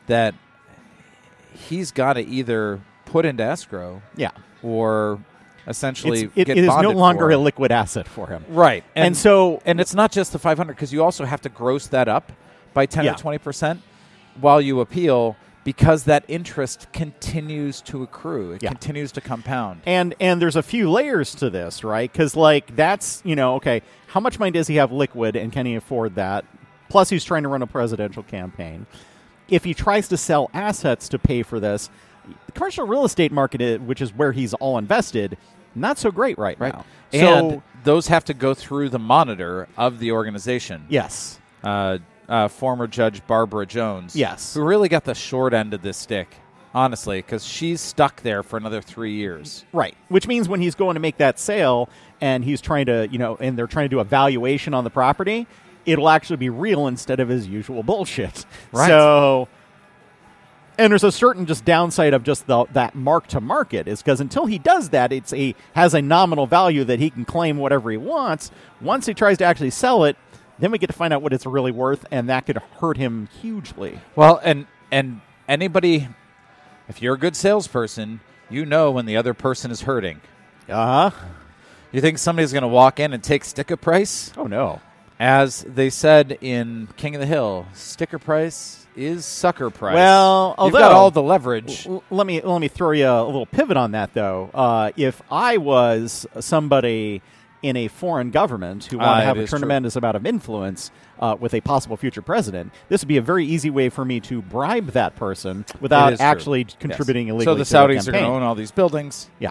[0.07, 0.35] that
[1.69, 4.31] he's got to either put into escrow yeah,
[4.63, 5.19] or
[5.67, 8.45] essentially It's- it is no longer a liquid asset for him.
[8.49, 11.87] right And, so, and it's not just the 500 because you also have to gross
[11.89, 12.31] that up
[12.75, 13.13] by 10 Yeah.
[13.13, 13.81] or 20 percent
[14.41, 15.35] while you appeal
[15.67, 18.71] because that interest continues to accrue it Yeah.
[18.71, 22.11] continues to compound and and there's a few layers to this, right?
[22.11, 25.67] Because like that's you know okay, how much money does he have liquid, and can
[25.67, 26.45] he afford that?
[26.89, 28.87] Plus, he's trying to run a presidential campaign.
[29.49, 31.91] If he tries to sell assets to pay for this,
[32.47, 35.37] the commercial real estate market, which is where he's all invested,
[35.75, 36.85] not so great right, right now.
[37.13, 41.99] and so those have to go through the monitor of the organization yes, uh,
[42.29, 44.55] uh, former judge barbara jones Yes.
[44.55, 46.37] who really got the short end of this stick
[46.75, 49.97] honestly because she's stuck there for another three years Right.
[50.09, 51.89] Which means when he's going to make that sale
[52.21, 54.91] and he's trying to, you know, and they're trying to do a valuation on the
[54.91, 55.47] property,
[55.85, 58.45] it'll actually be real instead of his usual bullshit.
[58.73, 58.89] Right.
[58.89, 59.49] So
[60.79, 64.21] and there's a certain just downside of just the, that mark to market is because
[64.21, 67.91] until he does that, it's a has a nominal value that he can claim whatever
[67.91, 68.51] he wants.
[68.83, 70.17] Once he tries to actually sell it,
[70.59, 73.29] then we get to find out what it's really worth, and that could hurt him
[73.41, 74.01] hugely.
[74.15, 76.09] Well, and and anybody,
[76.89, 80.21] if you're a good salesperson, you know when the other person is hurting.
[80.69, 81.27] Uh huh.
[81.93, 84.33] You think somebody's going to walk in and take sticker price?
[84.37, 84.81] Oh no.
[85.19, 89.95] As they said in King of the Hill, sticker price is sucker price.
[89.95, 91.87] Well, you've got all the leverage.
[92.11, 94.51] Let me let me throw you a little pivot on that though.
[94.53, 97.23] Uh, if I was somebody
[97.63, 99.59] in a foreign government who want Ah, to have a is true.
[99.59, 103.45] tremendous amount of influence uh, with a possible future president, this would be a very
[103.47, 106.27] easy way for me to bribe that person without is true.
[106.27, 106.77] actually Yes.
[106.79, 109.51] contributing So the Saudis are going to own all these buildings, Yeah.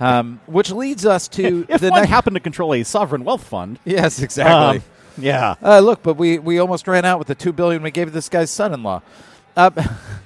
[0.00, 2.10] um, which leads us to If the one next.
[2.10, 4.78] happened to control a sovereign wealth fund, yes, exactly.
[4.78, 4.84] um,
[5.16, 5.54] yeah.
[5.62, 8.28] Uh, look, but we, we almost ran out with the two billion we gave this
[8.28, 9.00] guy's son-in-law.
[9.56, 9.70] Uh,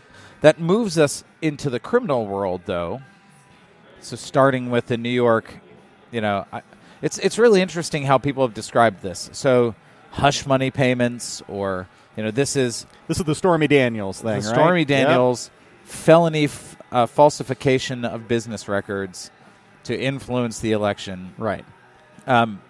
[0.40, 3.02] that moves us into the criminal world, though.
[4.00, 5.58] So starting with the New York,
[6.10, 6.62] you know, I,
[7.02, 9.30] it's it's really interesting how people have described this.
[9.32, 9.74] So
[10.12, 14.48] hush money payments, or you know, this is This is the Stormy Daniels thing, the
[14.48, 14.54] right?
[14.54, 14.88] Stormy Yep.
[14.88, 15.50] Daniels
[15.84, 19.30] felony f- uh, falsification of business records
[19.84, 21.34] to influence the election.
[21.38, 21.64] Right.
[22.26, 22.60] Um,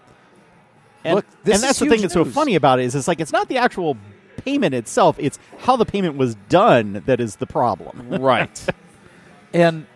[1.04, 3.08] And, Look, this and that's the thing huge that's so funny about it is it's
[3.08, 3.96] like it's not the actual
[4.44, 8.08] payment itself; it's how the payment was done that is the problem.
[8.22, 8.66] right.
[9.52, 9.86] And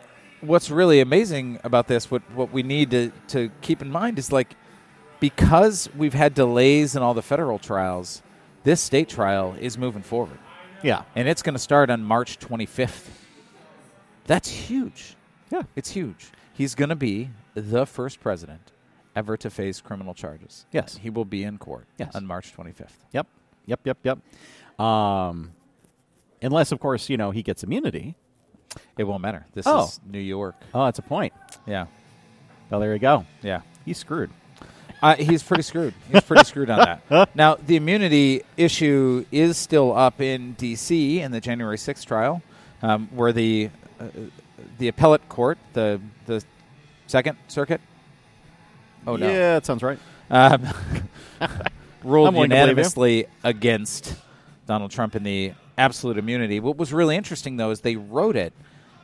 [0.47, 4.31] what's really amazing about this, what what we need to, to keep in mind is
[4.33, 4.57] like
[5.21, 8.23] because we've had delays in all the federal trials,
[8.65, 10.39] this state trial is moving forward.
[10.83, 11.03] yeah.
[11.17, 13.09] And it's going to start on March 25th.
[14.27, 15.17] That's huge.
[15.51, 15.63] Yeah.
[15.77, 16.27] It's huge.
[16.53, 18.73] He's going to be the first president
[19.17, 20.67] ever to face criminal charges.
[20.73, 20.97] Yes.
[20.99, 22.15] He will be in court Yes.
[22.15, 22.91] on March 25th.
[23.13, 23.27] Yep.
[23.67, 23.81] Yep.
[23.85, 23.99] Yep.
[24.03, 24.81] Yep.
[24.85, 25.53] Um,
[26.43, 28.17] unless, of course, you know he gets immunity.
[28.99, 29.45] It won't matter.
[29.55, 29.85] This Oh.
[29.85, 30.55] is New York.
[30.73, 31.33] Oh, that's a point.
[31.67, 31.87] Yeah.
[32.73, 33.25] Oh, there you go.
[33.43, 33.61] Yeah.
[33.85, 34.31] He's screwed.
[35.03, 35.93] Uh, he's pretty screwed.
[36.11, 36.79] He's pretty screwed on
[37.11, 37.35] that.
[37.37, 41.21] Now, the immunity issue is still up in D.C.
[41.21, 42.41] in the January 6th trial,
[42.83, 44.07] um, where the uh,
[44.79, 46.43] the appellate court, the the
[47.07, 47.81] Second Circuit,
[49.07, 49.99] oh no, Yeah, that sounds right.
[50.31, 50.63] um,
[52.03, 52.57] ruled I'm willing to believe you.
[52.61, 54.17] unanimously against
[54.67, 56.61] Donald Trump in the absolute immunity.
[56.61, 58.53] What was really interesting, though, is they wrote it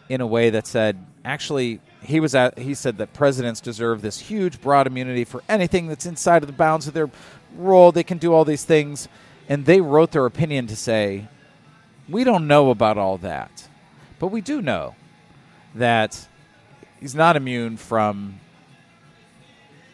[0.09, 4.19] in a way that said, actually, he was at, he said that presidents deserve this
[4.19, 7.11] huge, broad immunity for anything that's inside of the bounds of their
[7.57, 7.93] role.
[7.93, 9.09] They can do all these things,
[9.49, 11.29] and they wrote their opinion to say,
[12.09, 13.69] we don't know about all that,
[14.19, 14.97] but we do know
[15.75, 16.27] that
[16.99, 18.41] he's not immune from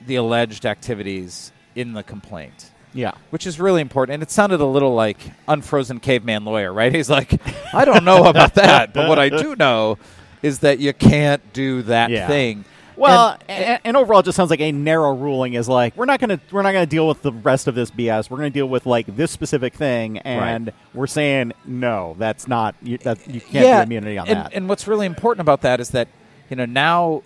[0.06, 3.12] the alleged activities in the complaint, Yeah.
[3.30, 4.14] which is really important.
[4.14, 6.92] And it sounded a little like unfrozen caveman lawyer, right?
[6.94, 7.32] He's like,
[7.74, 9.98] I don't know about that, but what I do know
[10.42, 12.26] is that you can't do that Yeah.
[12.26, 12.64] thing.
[12.96, 16.06] Well, And- and, and overall, it just sounds like a narrow ruling is like we're
[16.06, 18.30] not gonna we're not gonna deal with the rest of this BS.
[18.30, 22.96] We're gonna deal with like this specific thing, and we're saying no, that's not you,
[22.98, 24.54] that you can't yeah, do immunity on and, that.
[24.54, 26.08] And what's really important about that is that
[26.48, 27.22] you know now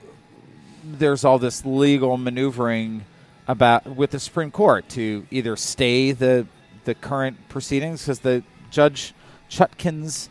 [0.83, 3.05] there's all this legal maneuvering
[3.51, 6.47] about with the Supreme Court to either stay the
[6.85, 9.13] the current proceedings because the Judge
[9.51, 10.31] Chutkan's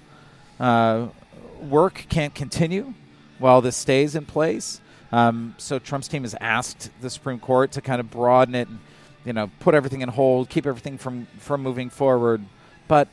[0.60, 1.08] uh,
[1.62, 2.93] work can't continue
[3.38, 4.79] while this stays in place.
[5.12, 8.79] Um, so Trump's team has asked the Supreme Court to kind of broaden it, and,
[9.25, 12.41] you know, put everything in hold, keep everything from from moving forward.
[12.88, 13.10] But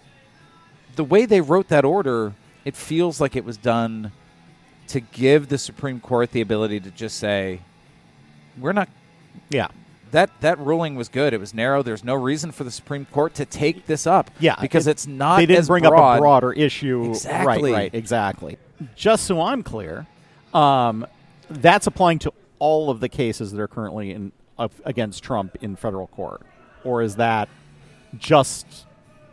[0.95, 4.12] the way they wrote that order, it feels like it was done
[4.88, 7.62] to give the Supreme Court the ability to just say,
[8.57, 8.88] "We're not."
[9.51, 9.69] yeah,
[10.12, 11.33] That that ruling was good.
[11.35, 11.83] It was narrow.
[11.83, 14.31] There's no reason for the Supreme Court to take this up.
[14.40, 15.37] yeah, because it- it's not.
[15.38, 16.12] They didn't as bring broad.
[16.14, 17.05] up a broader issue.
[17.11, 17.73] Exactly.
[17.73, 17.79] Right.
[17.79, 17.95] Right.
[17.95, 18.59] Exactly.
[18.95, 20.07] Just so I'm clear,
[20.55, 21.07] um,
[21.51, 25.77] that's applying to all of the cases that are currently in of, against Trump in
[25.77, 26.42] federal court,
[26.85, 27.49] or is that
[28.19, 28.66] just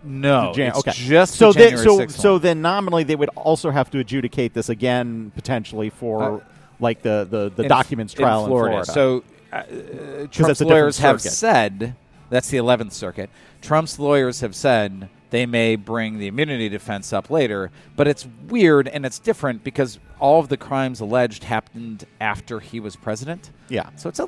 [0.04, 0.92] No, Jan- it's okay.
[0.94, 4.54] just so the then, so 6th so then nominally they would also have to adjudicate
[4.54, 6.40] this again potentially for Uh,
[6.82, 8.86] like the the, the in- documents trial in Florida.
[8.86, 9.24] So
[9.62, 11.96] uh, Trump's lawyers have said
[12.30, 13.30] that's the 11th Circuit.
[13.62, 18.88] Trump's lawyers have said they may bring the immunity defense up later, but it's weird
[18.88, 23.52] and it's different because all of the crimes alleged happened after he was president.
[23.70, 24.28] yeah, So it's a,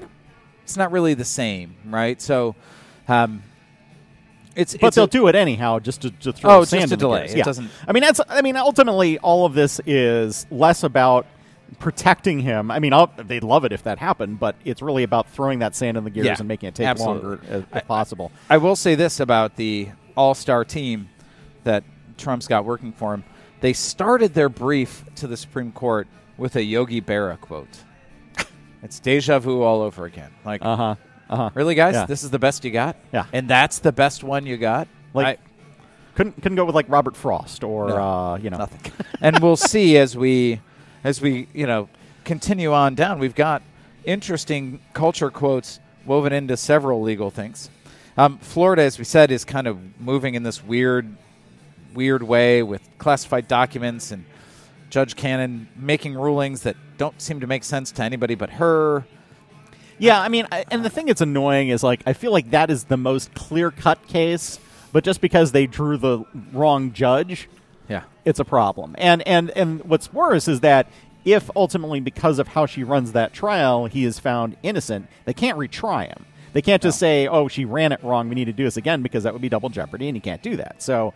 [0.63, 2.21] it's not really the same, right?
[2.21, 2.55] So,
[3.07, 3.43] um,
[4.55, 6.83] it's but it's they'll a- do it anyhow just to, to throw Oh, just sand
[6.85, 7.19] in the delay.
[7.21, 7.33] gears.
[7.33, 7.43] It Yeah.
[7.43, 8.21] doesn't- I mean, that's.
[8.29, 11.25] I mean, ultimately, all of this is less about
[11.79, 12.71] protecting him.
[12.71, 15.75] I mean, I'll, they'd love it if that happened, but it's really about throwing that
[15.75, 17.29] sand in the gears Yeah, and making it take absolutely.
[17.37, 18.31] longer as, I- if possible.
[18.49, 21.09] I will say this about the All Star team
[21.63, 21.83] that
[22.17, 23.23] Trump's got working for him.
[23.61, 27.83] They started their brief to the Supreme Court with a Yogi Berra quote.
[28.83, 30.31] it's deja vu all over again.
[30.45, 30.95] Like, Uh huh.
[31.29, 31.49] Uh huh.
[31.55, 31.95] really, guys?
[31.95, 32.05] yeah.
[32.05, 32.95] This is the best you got?
[33.11, 33.25] Yeah.
[33.33, 34.87] And that's the best one you got?
[35.13, 35.39] Like,
[36.13, 38.91] couldn't couldn't go with like Robert Frost or No, uh, you know nothing.
[39.21, 40.61] and we'll see as we
[41.05, 41.87] as we you know
[42.25, 43.19] continue on down.
[43.19, 43.61] We've got
[44.03, 47.69] interesting culture quotes woven into several legal things.
[48.17, 51.15] Um, Florida, as we said, is kind of moving in this weird,
[51.93, 54.25] weird way with classified documents and
[54.89, 59.05] Judge Cannon making rulings that don't seem to make sense to anybody but her.
[59.97, 62.69] Yeah, I mean, I, and the thing that's annoying is like I feel like that
[62.71, 64.59] is the most clear cut case,
[64.91, 67.47] but just because they drew the wrong judge,
[67.89, 68.95] Yeah, it's a problem.
[68.97, 70.87] And and and what's worse is that
[71.23, 75.57] if ultimately because of how she runs that trial, he is found innocent, they can't
[75.57, 76.25] retry him.
[76.53, 78.29] They can't just say, "Oh, she ran it wrong.
[78.29, 80.41] We need to do this again," because that would be double jeopardy, and you can't
[80.41, 80.81] do that.
[80.81, 81.13] So.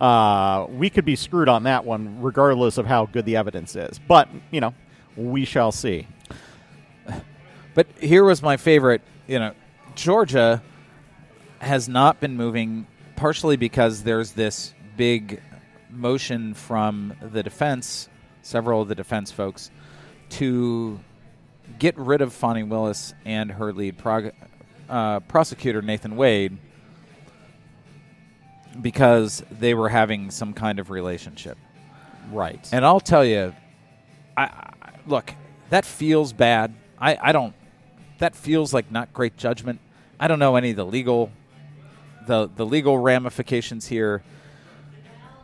[0.00, 4.00] Uh, we could be screwed on that one, regardless of how good the evidence is.
[4.00, 4.74] But you know,
[5.16, 6.08] we shall see.
[7.74, 9.00] But here was my favorite.
[9.28, 9.54] You know,
[9.94, 10.60] Georgia
[11.60, 15.40] has not been moving, partially because there's this big
[15.92, 18.08] motion from the defense
[18.42, 19.70] several of the defense folks,
[20.30, 21.00] to
[21.78, 24.32] get rid of Fani Willis and her lead prog-
[24.88, 26.58] uh, prosecutor Nathan Wade
[28.80, 31.56] because they were having some kind of relationship.
[32.30, 32.68] Right.
[32.72, 33.54] And I'll tell you,
[34.36, 35.34] I, I look
[35.70, 36.74] that feels bad.
[36.98, 37.54] I, I don't.
[38.18, 39.80] That feels like not great judgment.
[40.20, 41.30] I don't know any of the legal,
[42.26, 44.22] the the legal ramifications here.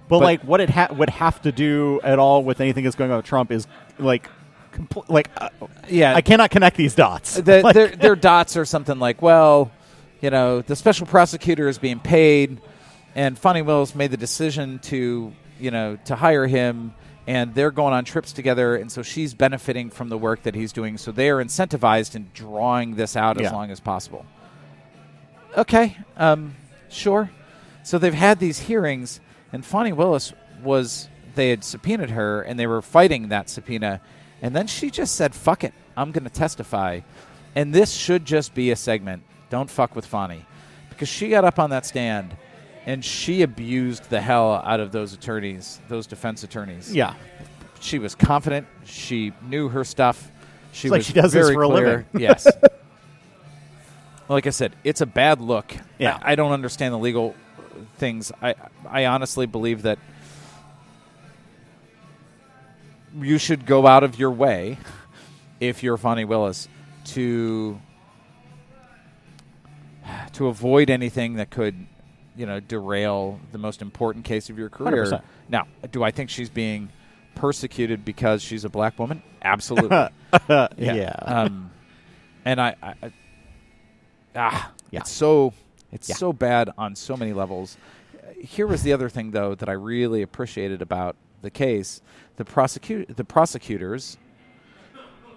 [0.09, 2.97] But, But- like, what it ha- would have to do at all with anything that's
[2.97, 3.67] going on with Trump is
[3.99, 4.29] like,
[4.73, 5.49] compl- like, uh,
[5.89, 7.35] Yeah, I cannot connect these dots.
[7.35, 9.71] the, Like- their, their dots are something like, well,
[10.21, 12.61] you know, the special prosecutor is being paid,
[13.15, 16.95] and Fani Willis made the decision to, you know, to hire him,
[17.27, 20.73] and they're going on trips together, and so she's benefiting from the work that he's
[20.73, 20.97] doing.
[20.97, 23.49] So they are incentivized in drawing this out Yeah.
[23.49, 24.25] as long as possible.
[25.57, 26.55] Okay, um,
[26.89, 27.31] sure.
[27.83, 29.21] So they've had these hearings,
[29.53, 30.33] and Fani Willis
[30.63, 34.01] was they had subpoenaed her, and they were fighting that subpoena,
[34.43, 37.01] and then she just said, "Fuck it, I'm going to testify,"
[37.55, 39.23] and this should just be a segment.
[39.51, 40.45] Don't fuck with Fonnie,
[40.91, 42.37] because she got up on that stand,
[42.87, 46.95] and she abused the hell out of those attorneys, those defense attorneys.
[46.95, 47.15] yeah.
[47.81, 48.67] she was confident.
[48.85, 50.31] She knew her stuff.
[50.73, 51.87] She It's like was she does this very for a clear.
[51.87, 52.07] living.
[52.21, 52.47] yes.
[54.29, 55.75] Like I said, it's a bad look.
[55.99, 56.19] Yeah.
[56.23, 57.35] I, I don't understand the legal
[57.97, 58.33] things.
[58.43, 58.55] I
[58.89, 59.99] I honestly believe that
[63.21, 64.79] you should go out of your way
[65.61, 66.69] if you're Fani Willis
[67.07, 67.81] to
[70.33, 71.87] to avoid anything that could
[72.37, 75.05] you know derail the most important case of your career.
[75.05, 75.23] 100%.
[75.49, 76.91] Now, do I think she's being
[77.35, 79.23] persecuted because she's a black woman?
[79.43, 79.89] Absolutely.
[80.49, 81.15] yeah.
[81.23, 81.71] Um,
[82.45, 83.13] and I, I, I
[84.37, 85.01] ah, Yeah.
[85.01, 85.53] it's so
[85.93, 86.15] it's Yeah.
[86.17, 87.77] so bad on so many levels.
[88.41, 92.01] Here was the other thing, though, that I really appreciated about the case:
[92.37, 94.17] the prosecute the prosecutors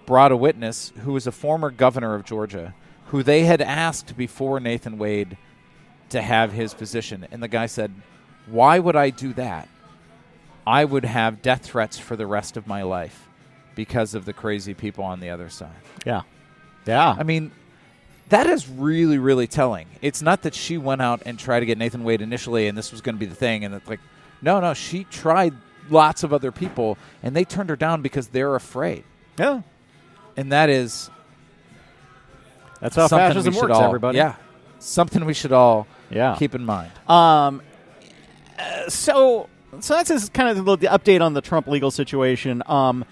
[0.06, 2.74] brought a witness who was a former governor of Georgia,
[3.06, 5.36] who they had asked before Nathan Wade
[6.10, 7.92] to have his position, and the guy said,
[8.46, 9.68] "Why would I do that?
[10.66, 13.28] I would have death threats for the rest of my life."
[13.74, 15.70] Because of the crazy people on the other side.
[16.04, 16.22] yeah.
[16.84, 17.16] Yeah.
[17.18, 17.52] I mean,
[18.32, 19.86] that is really, really telling.
[20.00, 22.90] It's not that she went out and tried to get Nathan Wade initially, and this
[22.90, 24.00] was going to be the thing, and it's like,
[24.40, 25.52] no, no, she tried
[25.90, 29.04] lots of other people, and they turned her down because they're afraid,
[29.38, 29.60] yeah.
[30.34, 31.10] and that is
[32.80, 34.16] That's how something fascism we should works, all, everybody.
[34.16, 34.36] Yeah,
[34.78, 36.34] something we should all Yeah.
[36.38, 36.90] keep in mind.
[37.06, 37.60] Um,
[38.58, 42.62] uh, so so that's just kind of the, the update on the Trump legal situation.
[42.66, 43.04] Um,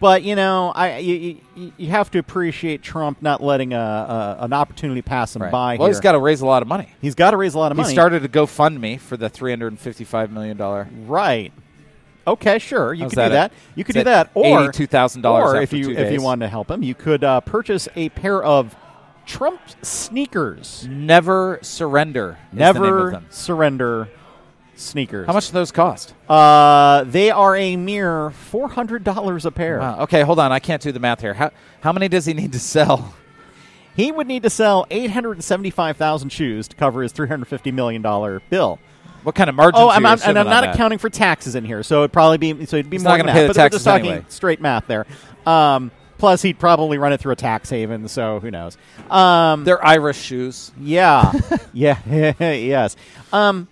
[0.00, 4.36] but you know, I you, you, you have to appreciate Trump not letting a, a
[4.44, 5.52] an opportunity pass him Right.
[5.52, 5.76] by.
[5.76, 5.94] Well, here.
[5.94, 6.88] he's got to raise a lot of money.
[7.00, 7.92] he's got to raise a lot of He money.
[7.92, 10.88] He started a GoFundMe for the three hundred and fifty-five million dollar.
[11.06, 11.52] right.
[12.26, 13.56] Okay, sure, you How's could that do at- that.
[13.74, 16.94] You could do that, or $82,000 if you if you wanted to help him, you
[16.94, 18.74] could uh, purchase a pair of
[19.26, 20.86] Trump sneakers.
[20.90, 22.38] Never surrender.
[22.50, 24.08] is the name of Never surrender
[24.76, 25.26] sneakers.
[25.26, 26.14] How much do those cost?
[26.28, 29.78] Uh, they are a mere four hundred dollars a pair.
[29.78, 30.00] Wow.
[30.00, 30.52] Okay, hold on.
[30.52, 31.34] I can't do the math here.
[31.34, 33.14] How how many does he need to sell?
[33.96, 37.46] He would need to sell eight hundred seventy-five thousand shoes to cover his three hundred
[37.46, 38.78] fifty million dollar bill.
[39.22, 39.80] What kind of margin?
[39.80, 42.66] Oh, I'm, I'm, and I'm not accounting for taxes in here, so it'd probably be
[42.66, 43.46] so it'd be He's more not than gonna that.
[43.46, 44.26] pay the but we're just talking anyway.
[44.28, 45.06] straight math there.
[45.46, 48.76] Um, plus, he'd probably run it through a tax haven, so who knows?
[49.10, 50.72] Um, They're Irish shoes.
[50.78, 51.32] yeah,
[51.72, 51.98] yeah,
[52.40, 52.96] yes.
[53.32, 53.68] Um,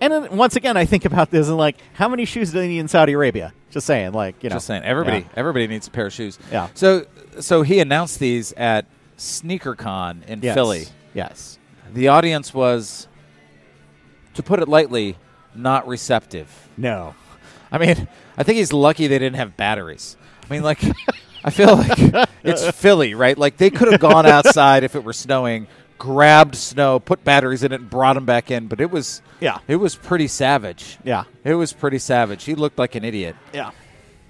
[0.00, 2.68] and then once again, I think about this and like, how many shoes do they
[2.68, 3.52] need in Saudi Arabia?
[3.70, 5.24] Just saying, like you know, Just saying, everybody Yeah.
[5.36, 6.38] everybody needs a pair of shoes.
[6.50, 6.68] Yeah.
[6.74, 7.06] So
[7.40, 8.86] so he announced these at
[9.18, 10.54] SneakerCon in Yes.
[10.54, 10.86] Philly.
[11.14, 11.58] Yes.
[11.92, 13.08] The audience was,
[14.34, 15.16] to put it lightly,
[15.54, 16.68] not receptive.
[16.76, 17.14] No.
[17.72, 20.16] I mean, I think he's lucky they didn't have batteries.
[20.48, 20.80] I mean, like,
[21.44, 23.36] I feel like it's Philly, right?
[23.36, 25.66] Like they could have gone outside if it were snowing,
[26.00, 28.66] grabbed snow, put batteries in it, and brought them back in.
[28.66, 29.58] But it was, Yeah.
[29.68, 30.98] it was pretty savage.
[31.04, 31.24] Yeah.
[31.44, 32.42] It was pretty savage.
[32.44, 33.70] He looked like an idiot, Yeah.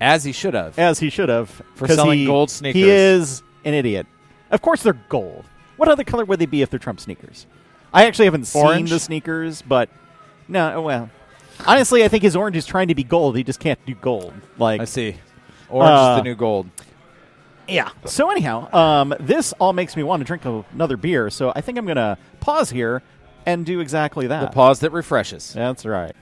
[0.01, 0.79] as he should have.
[0.79, 2.83] as he should have for selling he- gold sneakers.
[2.83, 4.07] He is an idiot.
[4.51, 5.45] Of course, they're gold.
[5.77, 7.47] What other color would they be if they're Trump sneakers?
[7.95, 9.89] I actually haven't seen the sneakers, but
[10.49, 10.83] no.
[10.83, 11.09] Well,
[11.67, 13.37] honestly, I think his orange is trying to be gold.
[13.37, 14.35] He just can't do gold.
[14.59, 15.17] Like I see.
[15.69, 16.69] Orange Uh, is the new gold.
[17.71, 17.91] Yeah.
[18.05, 21.31] So anyhow, um, this all makes me want to drink another beer.
[21.31, 23.03] So I think I'm gonna pause here
[23.47, 24.41] and do exactly that.
[24.41, 25.53] The pause that refreshes.
[25.53, 26.15] That's right.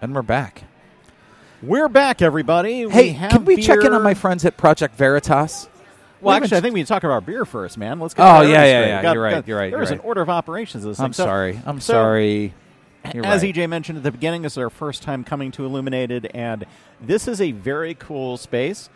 [0.00, 0.64] And we're back.
[1.62, 2.84] We're back, everybody.
[2.84, 5.68] we Hey, have can we check in on my friends at Project Veritas?
[6.20, 8.00] Well, actually, I think we need to talk about beer first, man.
[8.00, 8.22] Let's get.
[8.22, 9.02] Oh, to yeah, yeah, yeah.
[9.02, 10.98] Got- You're right, got- you're right, There's you're an order of operations this.
[11.00, 11.24] I'm thing.
[11.24, 11.60] Sorry.
[11.64, 12.54] I'm so- sorry.
[13.12, 13.54] You're As right.
[13.54, 16.64] EJ mentioned at the beginning, this is our first time coming to Illuminated, and
[17.00, 18.88] this is a very cool space.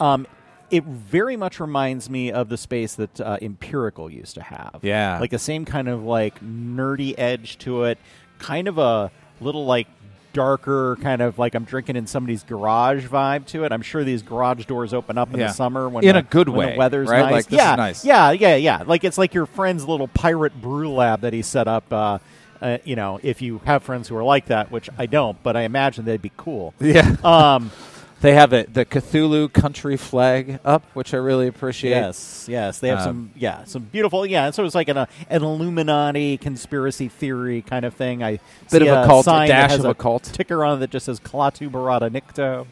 [0.00, 0.26] Um,
[0.70, 4.80] it very much reminds me of the space that uh, Empirical used to have.
[4.82, 5.18] Yeah.
[5.20, 7.98] like the same kind of like nerdy edge to it,
[8.38, 9.10] kind of a
[9.40, 9.86] little like
[10.32, 13.70] darker kind of like I'm drinking in somebody's garage vibe to it.
[13.72, 15.48] I'm sure these garage doors open up in Yeah.
[15.48, 17.20] the summer when In the, a good when way, the weather's right?
[17.20, 17.32] nice.
[17.32, 18.04] Like, this is yeah, nice.
[18.04, 18.82] yeah, yeah, yeah.
[18.86, 21.92] Like it's like your friend's little pirate brew lab that he set up.
[21.92, 22.18] Uh,
[22.62, 25.56] uh, you know, if you have friends who are like that, which I don't, but
[25.56, 26.72] I imagine they'd be cool.
[26.80, 27.16] Yeah.
[27.24, 27.70] Um,
[28.22, 31.90] They have it, the Cthulhu country flag up, which I really appreciate.
[31.90, 34.46] yes, yes, they have Um, some, yeah, some beautiful, yeah.
[34.46, 38.22] And so it's like an, uh, an Illuminati conspiracy theory kind of thing.
[38.22, 38.38] I
[38.70, 40.22] Bit of a cult, a sign that dash of a cult.
[40.22, 42.66] ticker on it that just says Klaatu Barada Nikto.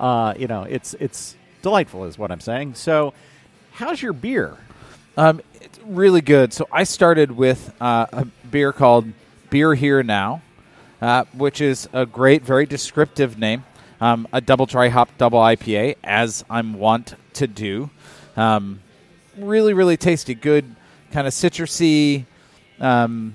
[0.00, 2.74] Uh, you know, it's it's delightful, is what I'm saying.
[2.74, 3.14] So,
[3.74, 4.56] how's your beer?
[5.16, 6.52] Um, it's really good.
[6.52, 9.06] So I started with uh, a beer called
[9.50, 10.42] Beer Here Now,
[11.00, 13.64] uh, which is a great, very descriptive name.
[14.00, 17.90] Um, a double dry hop double IPA, as I'm wont to do.
[18.36, 18.80] Um,
[19.38, 20.34] really, really tasty.
[20.34, 20.76] Good,
[21.12, 22.26] kind of citrusy,
[22.80, 23.34] um,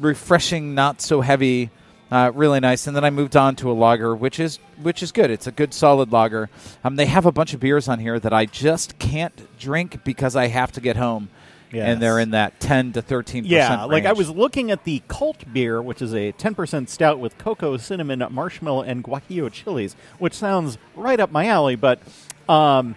[0.00, 1.70] refreshing, not so heavy.
[2.10, 2.86] Uh, really nice.
[2.86, 5.30] And then I moved on to a lager, which is which is good.
[5.30, 6.48] It's a good solid lager.
[6.82, 10.36] Um, they have a bunch of beers on here that I just can't drink because
[10.36, 11.28] I have to get home,
[11.74, 11.88] Yes.
[11.88, 13.44] and they're in that ten to thirteen.
[13.44, 17.36] Yeah, like I was looking at the Cult beer, which is a 10% stout with
[17.38, 21.76] cocoa, cinnamon, marshmallow, and guajillo chilies, which sounds right up my alley.
[21.76, 22.00] But
[22.48, 22.94] um,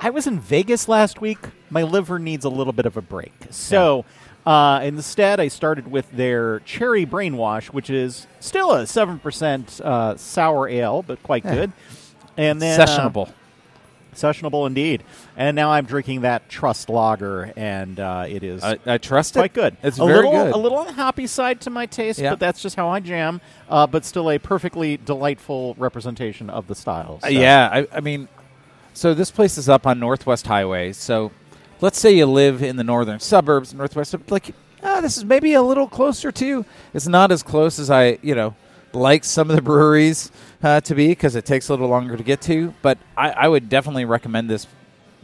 [0.00, 1.38] I was in Vegas last week.
[1.70, 3.32] My liver needs a little bit of a break.
[3.50, 4.04] So
[4.46, 10.68] uh, instead, I started with their Cherry Brainwash, which is still a 7% uh, sour
[10.68, 11.54] ale, but quite Yeah.
[11.54, 11.72] good.
[12.36, 13.30] And then uh,
[14.14, 14.66] sessionable.
[14.66, 15.02] indeed.
[15.36, 19.40] And now I'm drinking that Trust Lager, and uh, it is I, I trust it.
[19.40, 19.76] quite good.
[19.82, 20.54] It's a very little, good.
[20.54, 22.30] A little on the hoppy side to my taste, Yeah.
[22.30, 23.40] but that's just how I jam.
[23.68, 27.22] Uh, but still a perfectly delightful representation of the styles.
[27.24, 28.28] Uh, yeah, I, I mean,
[28.94, 30.92] so this place is up on Northwest Highway.
[30.92, 31.30] So
[31.80, 35.62] let's say you live in the northern suburbs, Northwest, like, ah, this is maybe a
[35.62, 36.64] little closer to.
[36.94, 38.54] It's not as close as I, you know,
[38.98, 40.30] like some of the breweries
[40.62, 42.74] uh, to be because it takes a little longer to get to.
[42.82, 44.66] But I, I would definitely recommend this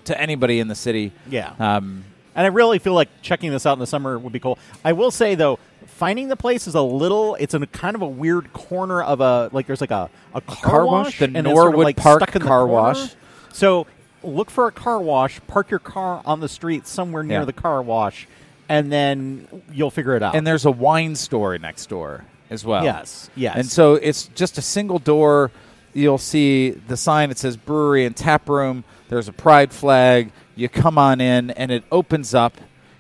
[0.05, 1.13] to anybody in the city.
[1.29, 1.53] Yeah.
[1.59, 2.05] Um,
[2.35, 4.59] And I really feel like checking this out in the summer would be cool.
[4.85, 7.37] I will say though, finding the place is a little.
[7.37, 9.67] It's in a kind of a weird corner of a like.
[9.67, 11.19] There's like a a car, car wash?
[11.19, 13.15] The it's sort of, Norwood like, Park car wash?
[13.53, 13.87] So
[14.23, 15.41] look for a car wash.
[15.47, 17.45] Park your car on the street somewhere near Yeah.
[17.45, 18.27] the car wash,
[18.69, 20.35] and then you'll figure it out.
[20.35, 22.85] and there's a wine store next door as well.
[22.85, 25.51] yes, yes, And so it's just a single door.
[25.93, 28.85] You'll see the sign that says brewery and tap room.
[29.09, 30.31] There's a pride flag.
[30.57, 32.55] You come on in, and it opens up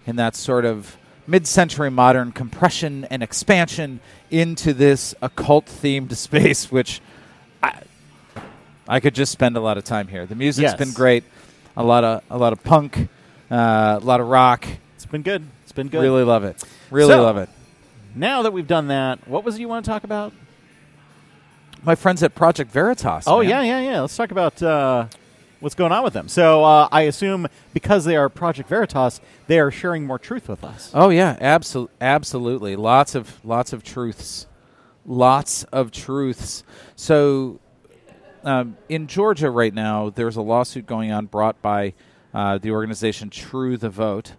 [0.07, 7.01] in that sort of mid-century modern compression and expansion into this occult themed space, which
[7.63, 7.81] I,
[8.89, 10.27] I could just spend a lot of time here.
[10.27, 10.75] The music's Yes.
[10.79, 11.25] been great.
[11.77, 13.09] A lot of a lot of punk,
[13.51, 14.67] uh, a lot of rock.
[14.95, 15.45] it's been good.
[15.65, 16.03] It's been good.
[16.03, 16.63] Really love it.
[16.91, 17.49] Really So- love it.
[18.15, 20.33] Now that we've done that, what was it you want to talk about?
[21.83, 23.25] My friends at Project Veritas.
[23.27, 23.49] Oh man.
[23.49, 24.01] yeah, yeah, yeah.
[24.01, 25.07] Let's talk about uh,
[25.61, 26.29] what's going on with them.
[26.29, 30.63] So uh, I assume because they are Project Veritas, they are sharing more truth with
[30.63, 30.91] us.
[30.95, 32.77] Oh yeah, absolutely, absolutely.
[32.77, 34.47] Lots of lots of truths,
[35.05, 36.63] lots of truths.
[36.95, 37.59] So,
[38.45, 41.95] um, in Georgia right now, there's a lawsuit going on brought by
[42.33, 44.35] uh, the organization True the Vote.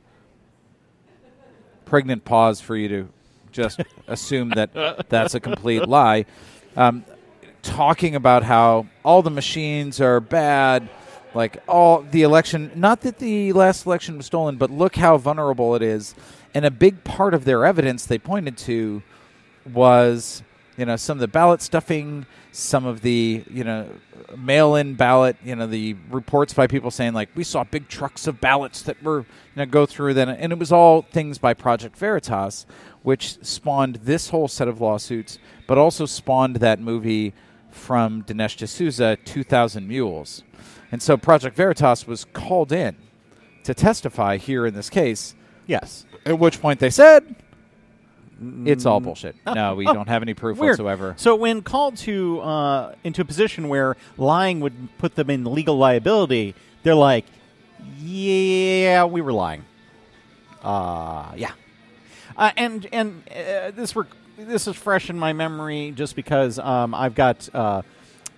[1.84, 3.10] Pregnant pause for you to
[3.56, 6.26] just assume that that's a complete lie.
[6.76, 7.06] Um,
[7.64, 10.88] talking about how all the machines are bad,
[11.34, 12.72] like all the election.
[12.76, 16.16] Not that the last election was stolen, but look how vulnerable it is.
[16.54, 19.02] And a big part of their evidence they pointed to
[19.74, 20.44] was,
[20.78, 23.88] you know, some of the ballot stuffing, some of the, you know,
[24.38, 28.40] mail-in ballot, you know, the reports by people saying like we saw big trucks of
[28.40, 29.26] ballots that were, you
[29.56, 32.66] know, go through then, and it was all things by Project Veritas,
[33.06, 35.38] which spawned this whole set of lawsuits,
[35.68, 37.34] but also spawned that movie
[37.70, 40.44] from Dinesh D'Souza, 2000 Mules.
[40.92, 42.96] And so Project Veritas was called in
[43.64, 45.36] to testify here in this case,
[45.68, 46.06] Yes.
[46.26, 47.36] at which point they said,
[48.66, 49.36] it's all bullshit.
[49.46, 50.72] No, we don't have any proof Weird.
[50.72, 51.14] whatsoever.
[51.18, 55.78] So when called to uh, into a position where lying would put them in legal
[55.78, 56.54] liability,
[56.84, 57.26] they're like,
[58.00, 59.64] "Yeah, we were lying."
[60.64, 61.52] Uh, yeah.
[62.38, 63.96] Uh, and and uh, this
[64.38, 67.82] this is fresh in my memory just because um, I've got uh,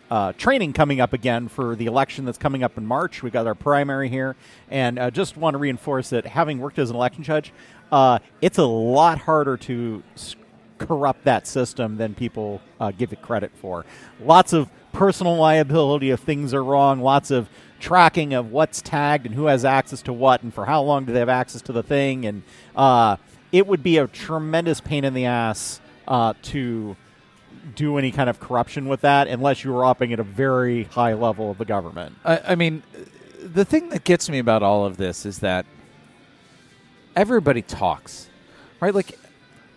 [0.10, 3.24] uh, training coming up again for the election that's coming up in March.
[3.24, 4.36] We've got our primary here,
[4.70, 7.52] and uh, just want to reinforce that having worked as an election judge,
[7.92, 10.04] uh, it's a lot harder to
[10.78, 13.86] corrupt that system than people uh, give it credit for.
[14.24, 17.02] Lots of personal liability if things are wrong.
[17.02, 20.82] Lots of tracking of what's tagged and who has access to what and for how
[20.82, 22.42] long do they have access to the thing and
[22.76, 23.16] uh,
[23.52, 26.96] it would be a tremendous pain in the ass uh, to
[27.76, 31.14] do any kind of corruption with that unless you were operating at a very high
[31.14, 32.16] level of the government.
[32.24, 32.84] I, I mean,
[33.42, 35.66] the thing that gets me about all of this is that
[37.16, 38.30] everybody talks,
[38.80, 38.94] right?
[38.94, 39.20] Like,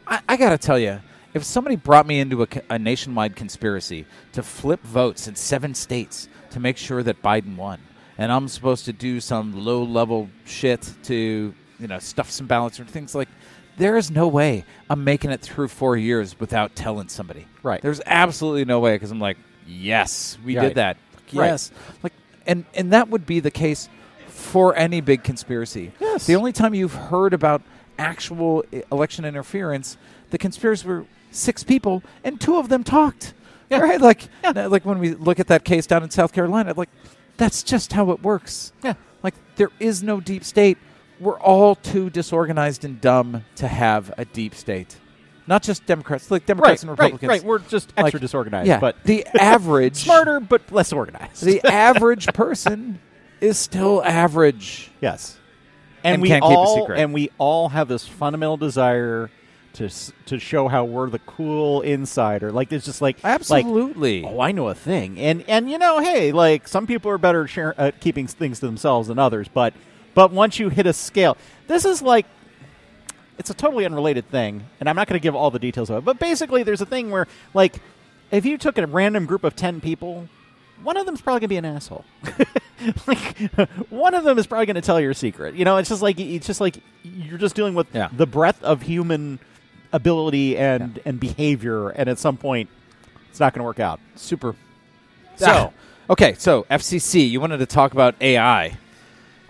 [0.06, 1.00] I, I got to tell you,
[1.32, 6.28] if somebody brought me into a, a nationwide conspiracy to flip votes in seven states
[6.50, 7.80] to make sure that Biden won,
[8.18, 12.78] and I'm supposed to do some low level shit to, you know, stuff some ballots
[12.78, 13.28] and things like
[13.76, 17.46] there is no way I'm making it through four years without telling somebody.
[17.62, 17.80] Right.
[17.80, 20.68] There's absolutely no way because I'm like, yes, we Right.
[20.68, 20.96] did that.
[21.32, 21.46] Right.
[21.46, 21.70] Yes.
[22.02, 22.12] Like
[22.46, 23.88] and and that would be the case
[24.26, 25.92] for any big conspiracy.
[26.00, 26.26] Yes.
[26.26, 27.62] The only time you've heard about
[27.98, 29.96] actual e- election interference,
[30.30, 33.34] the conspirators were six people and two of them talked.
[33.70, 33.78] Yeah.
[33.80, 34.00] Right?
[34.00, 34.66] Like Yeah.
[34.66, 36.88] like when we look at that case down in South Carolina, like
[37.36, 38.72] that's just how it works.
[38.82, 38.94] Yeah.
[39.22, 40.76] Like there is no deep state.
[41.20, 44.96] We're all too disorganized and dumb to have a deep state.
[45.46, 47.28] Not just Democrats, like Democrats Right, and Republicans.
[47.28, 47.40] right.
[47.40, 47.44] right.
[47.44, 51.44] We're just extra Like, disorganized, yeah, but the average smarter but less organized.
[51.44, 53.00] the average person
[53.40, 54.90] is still average.
[55.00, 55.38] yes,
[56.04, 56.98] and, And we can't keep a all secret.
[57.00, 59.30] and we all have this fundamental desire
[59.74, 59.88] to
[60.26, 62.50] to show how we're the cool insider.
[62.52, 64.24] Like it's just like like Absolutely.
[64.24, 67.44] oh, I know a thing, and and you know, hey, like some people are better
[67.44, 69.74] at, share, at keeping things to themselves than others, but
[70.14, 71.36] but once you hit a scale,
[71.66, 72.26] this is like
[73.38, 75.98] it's a totally unrelated thing, and I'm not going to give all the details of
[75.98, 76.04] it.
[76.04, 77.76] But basically, there's a thing where like
[78.30, 80.28] if you took a random group of ten people.
[80.82, 82.06] One of them's probably gonna be an asshole.
[83.06, 83.36] like,
[83.90, 85.54] one of them is probably gonna tell your secret.
[85.54, 88.08] You know, it's just like it's just like you're just dealing with Yeah.
[88.10, 89.40] the breadth of human
[89.92, 92.70] ability and and behavior, and at some point,
[93.28, 94.00] it's not going to work out.
[94.16, 94.56] Super.
[95.36, 95.74] So-
[96.08, 98.78] okay, so FCC, you wanted to talk about AI,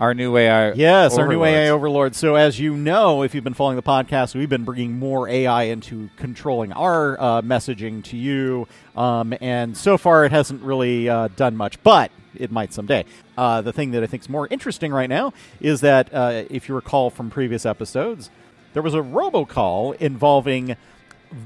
[0.01, 0.71] our new AI.
[0.71, 1.43] Yes, our new.
[1.43, 2.15] AI overlord.
[2.15, 5.63] So, as you know, if you've been following the podcast, we've been bringing more AI
[5.65, 8.67] into controlling our uh, messaging to you.
[8.97, 13.05] Um, and so far, it hasn't really uh, done much, but it might someday.
[13.37, 16.67] Uh, the thing that I think is more interesting right now is that uh, if
[16.67, 18.31] you recall from previous episodes,
[18.73, 20.77] there was a robocall involving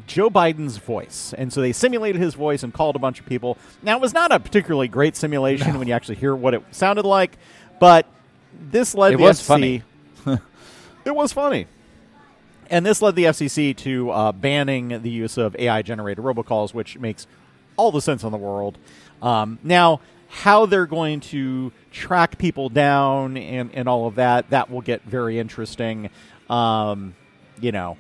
[0.08, 1.34] Joe Biden's voice.
[1.38, 3.58] And so they simulated his voice and called a bunch of people.
[3.84, 7.03] Now, it was not a particularly great simulation when you actually hear what it sounded
[7.06, 7.38] like,
[7.82, 8.08] but
[8.60, 9.84] this led It the was FCC funny.
[11.06, 11.68] it was funny.
[12.70, 16.97] And this led the FCC to uh, banning the use of AI generated robocalls, which
[16.97, 17.28] makes
[17.78, 18.78] all the sense in the world.
[19.22, 24.70] Um, now, how they're going to track people down and, and all of that, that
[24.70, 26.10] will get very interesting.
[26.49, 27.16] Um,
[27.62, 27.97] you know,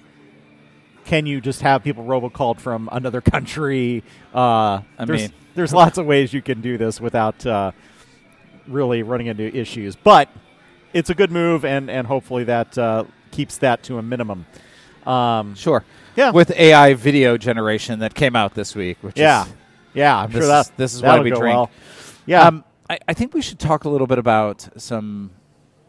[1.05, 4.03] can you just have people robocalled from another country?
[4.33, 7.71] Uh, I there's, mean- there's lots of ways you can do this without uh,
[8.67, 9.95] really running into issues.
[9.95, 10.29] But
[10.95, 14.45] it's a good move, and, and hopefully that uh, keeps that to a minimum.
[15.05, 15.83] Um, Sure.
[16.15, 16.31] Yeah.
[16.31, 19.53] With AI video generation that came out this week, which yeah, is
[19.93, 21.43] yeah, I'm this sure that is- this is why we drink.
[21.55, 21.69] Well.
[22.25, 25.31] Yeah, Um, I, I think we should talk a little bit about some,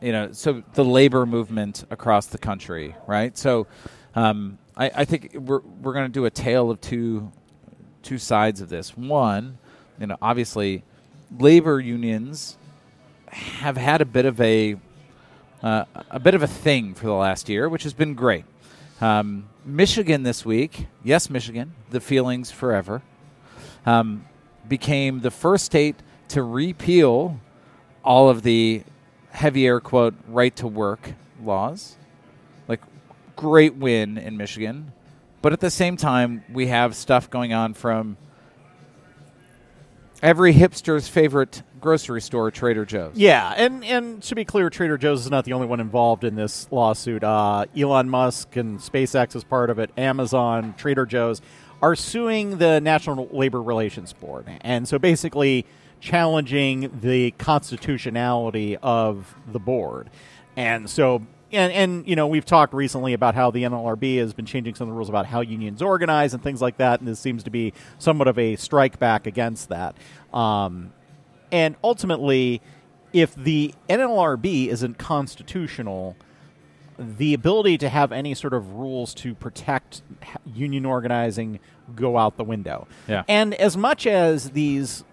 [0.03, 3.39] you know, so the labor movement across the country, right?
[3.39, 3.69] So,
[4.17, 7.31] um, I, I think we're we're going to do a tale of two
[8.03, 8.97] two sides of this.
[8.97, 9.59] One,
[10.01, 10.83] you know, obviously,
[11.39, 12.59] labor unions
[13.31, 14.77] have had a bit of a
[15.67, 18.45] uh, a bit of a thing for the last year, which has been great.
[19.01, 23.03] Um, Michigan this week, yes, Michigan, the feelings forever,
[23.85, 24.25] um,
[24.69, 25.97] became the first state
[26.29, 27.41] to repeal
[28.05, 28.85] all of the
[29.31, 31.97] heavy air quote right to work laws.
[32.69, 32.81] Like,
[33.35, 34.93] great win in Michigan.
[35.43, 38.19] But at the same time, we have stuff going on from
[40.23, 43.17] every hipster's favorite grocery store, Trader Joe's.
[43.17, 46.35] Yeah, and and to be clear, Trader Joe's is not the only one involved in
[46.35, 47.23] this lawsuit.
[47.23, 49.91] Uh, Elon Musk and SpaceX is part of it.
[49.97, 51.41] Amazon, Trader Joe's
[51.83, 55.67] are suing the National Labor Relations Board, and so basically
[56.01, 60.11] challenging the constitutionality of the board.
[60.57, 64.47] And so, and and you know, we've talked recently about how the NLRB has been
[64.47, 67.21] changing some of the rules about how unions organize and things like that, and this
[67.21, 69.97] seems to be somewhat of a strike back against that.
[70.33, 70.93] Um,
[71.53, 72.61] and ultimately,
[73.13, 76.17] if the NLRB isn't constitutional,
[76.99, 80.03] the ability to have any sort of rules to protect
[80.45, 81.61] union organizing
[81.95, 82.89] go out the window.
[83.07, 83.23] Yeah.
[83.29, 85.05] And as much as these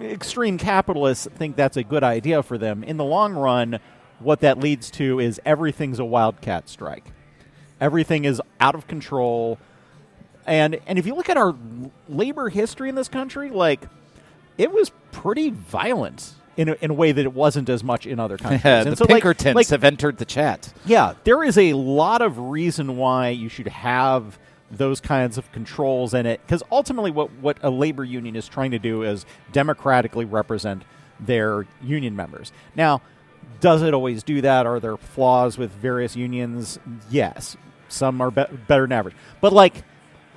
[0.00, 2.82] extreme capitalists think that's a good idea for them.
[2.82, 3.80] In the long run,
[4.20, 7.12] what that leads to is everything's a wildcat strike.
[7.80, 9.58] Everything is out of control.
[10.46, 11.54] And and if you look at our
[12.08, 13.80] labor history in this country, like
[14.58, 18.20] it was pretty violent in a, in a way that it wasn't as much in
[18.20, 18.62] other countries.
[18.62, 20.72] the and so, like- Pinkertons like, have entered the chat.
[20.84, 24.38] yeah, there is a lot of reason why you should have
[24.70, 28.70] those kinds of controls in it because ultimately what, what a labor union is trying
[28.70, 30.84] to do is democratically represent
[31.18, 32.52] their union members.
[32.76, 33.02] Now,
[33.60, 34.66] does it always do that?
[34.66, 36.78] Are there flaws with various unions?
[37.10, 37.56] Yes.
[37.88, 39.14] Some are be- better than average.
[39.40, 39.84] But like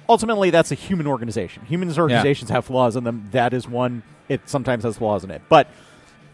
[0.09, 1.65] ultimately that's a human organization.
[1.65, 3.29] Human organizations have flaws in them.
[3.31, 5.41] That is one it sometimes has flaws in it.
[5.49, 5.67] But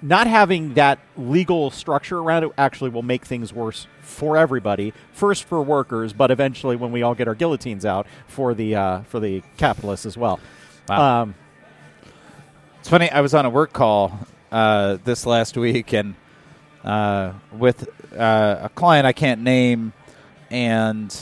[0.02, 4.94] not having that legal structure around it actually will make things worse for everybody.
[5.12, 9.02] First for workers, but eventually, when we all get our guillotines out, for the uh,
[9.02, 10.40] for the capitalists as well.
[10.88, 11.22] Wow.
[11.24, 11.36] Um,
[12.80, 13.10] It's funny.
[13.12, 14.18] I was on a work call
[14.54, 16.16] uh, this last week, and
[16.84, 19.94] uh, with uh, a client I can't name,
[20.50, 21.16] and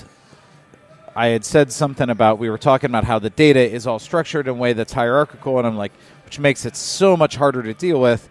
[1.16, 4.48] I had said something about we were talking about how the data is all structured
[4.48, 5.92] in a way that's hierarchical, and I'm like,
[6.26, 8.30] which makes it so much harder to deal with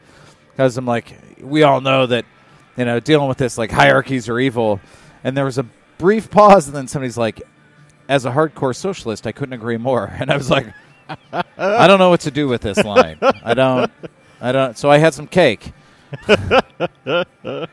[0.50, 2.24] because I'm like, we all know that
[2.76, 4.80] you know dealing with this like hierarchies are evil,
[5.24, 5.66] and there was a
[5.98, 7.42] brief pause, and then somebody's like,
[8.08, 10.66] as a hardcore socialist, I couldn't agree more, and I was like.
[11.56, 13.18] I don't know what to do with this line.
[13.22, 13.92] I don't.
[14.40, 14.76] I don't.
[14.76, 15.72] So I had some cake.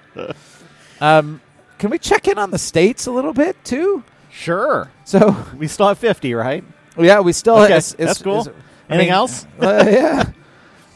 [1.01, 1.41] um,
[1.77, 4.03] can we check in on the states a little bit too?
[4.31, 4.91] sure.
[5.05, 6.63] So We still have 50, right?
[6.97, 7.55] yeah, we still.
[7.57, 8.41] Okay, it's- it's- that's cool.
[8.41, 8.55] it's-
[8.89, 9.45] Anything mean, else?
[9.59, 10.23] uh, yeah.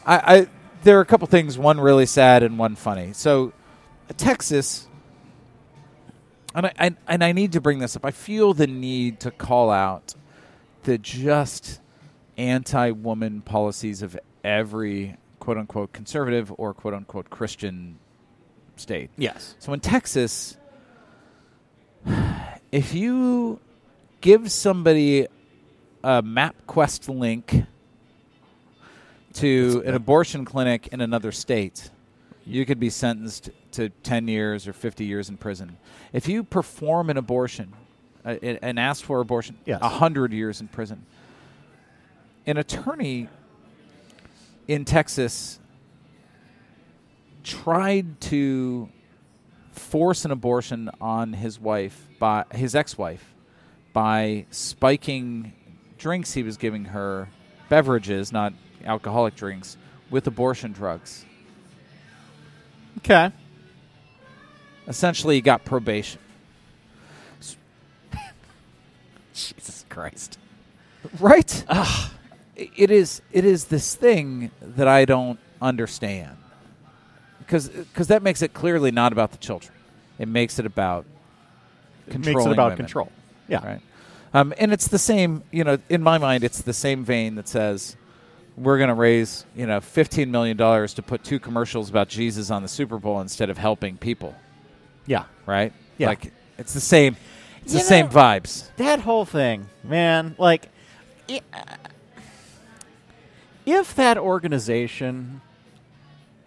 [0.04, 0.46] I, I
[0.82, 1.56] there are a couple things.
[1.58, 3.12] One really sad and one funny.
[3.14, 3.52] So
[4.16, 4.86] Texas.
[6.54, 8.04] And I, I and I need to bring this up.
[8.04, 10.14] I feel the need to call out
[10.84, 11.80] the just
[12.36, 15.16] anti-woman policies of every
[15.48, 17.98] quote unquote conservative or quote unquote Christian
[18.76, 19.08] state.
[19.16, 19.54] Yes.
[19.58, 20.58] So in Texas,
[22.70, 23.58] if you
[24.20, 25.26] give somebody
[26.04, 27.64] a MapQuest link
[29.32, 31.88] to an abortion clinic in another state,
[32.44, 35.78] you could be sentenced to 10 years or 50 years in prison.
[36.12, 37.72] If you perform an abortion
[38.22, 39.80] uh, and ask for abortion, Yes.
[39.80, 41.06] 100 years in prison.
[42.44, 43.30] An attorney
[44.68, 45.58] in Texas
[47.42, 48.88] tried to
[49.72, 53.32] force an abortion on his wife by his ex-wife
[53.92, 55.52] by spiking
[55.96, 57.28] drinks he was giving her
[57.68, 58.52] beverages not
[58.84, 59.76] alcoholic drinks
[60.10, 61.24] with abortion drugs
[62.98, 63.30] Okay.
[64.88, 66.20] essentially he got probation
[69.32, 70.38] Jesus Christ.
[71.20, 71.64] right
[72.58, 76.36] it is it is this thing that i don't understand
[77.38, 79.72] because because that makes it clearly not about the children
[80.18, 81.06] it makes it about
[82.08, 82.76] It makes it about women.
[82.76, 83.12] control.
[83.48, 83.64] Yeah.
[83.64, 83.80] right?
[84.34, 87.46] Um, and it's the same, you know, in my mind, it's the same vein that
[87.48, 87.96] says
[88.56, 92.50] we're going to raise, you know, fifteen million dollars to put two commercials about Jesus
[92.50, 94.34] on the Super Bowl instead of helping people,
[95.06, 95.24] Yeah.
[95.46, 95.72] right?
[95.98, 96.08] Yeah.
[96.08, 97.16] like it's the same,
[97.62, 98.68] it's You the same vibes.
[98.76, 100.68] that whole thing, man, like,
[101.30, 101.40] i
[103.68, 105.40] if that organization,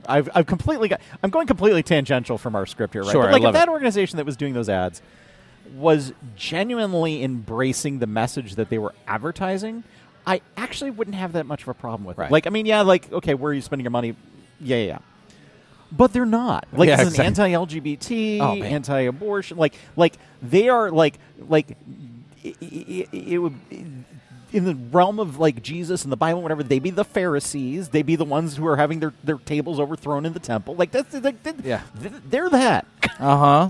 [0.07, 3.11] I've, I've completely got, I'm going completely tangential from our script here, right?
[3.11, 3.72] Sure, But I like, if that it.
[3.72, 5.01] organization that was doing those ads
[5.76, 9.84] was genuinely embracing the message that they were advertising,
[10.26, 12.30] I actually wouldn't have that much of a problem with Right.
[12.30, 12.32] it.
[12.32, 14.15] Like, I mean, yeah, like, okay, where are you spending your money?
[14.59, 14.97] Yeah, yeah, yeah.
[15.91, 16.67] But they're not.
[16.74, 17.26] Like Yeah, it's exactly.
[17.45, 19.57] an anti-LGBT, Oh, anti-abortion.
[19.57, 21.78] Like, like they are like, like
[22.43, 23.53] it, it, it would
[24.54, 26.64] in the realm of like Jesus and the Bible, whatever.
[26.64, 27.89] They be the Pharisees.
[27.89, 30.76] They be the ones who are having their, their tables overthrown in the temple.
[30.76, 31.82] Like that's like, that- Yeah.
[32.02, 32.86] th- they're that.
[33.20, 33.70] Uh huh.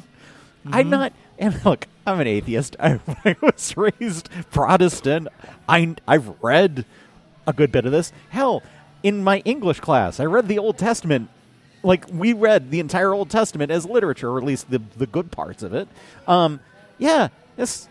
[0.72, 1.14] I'm not.
[1.40, 2.76] And look, I'm an atheist.
[2.80, 5.28] I, I was raised Protestant.
[5.68, 6.86] I I've read
[7.48, 8.12] a good bit of this.
[8.30, 8.62] Hell,
[9.04, 11.30] in my English class, I read the Old Testament.
[11.84, 15.32] Like we read the entire Old Testament as literature, or at least the the good
[15.32, 15.88] parts of it.
[16.28, 16.60] Um,
[17.00, 17.88] yeah, it's.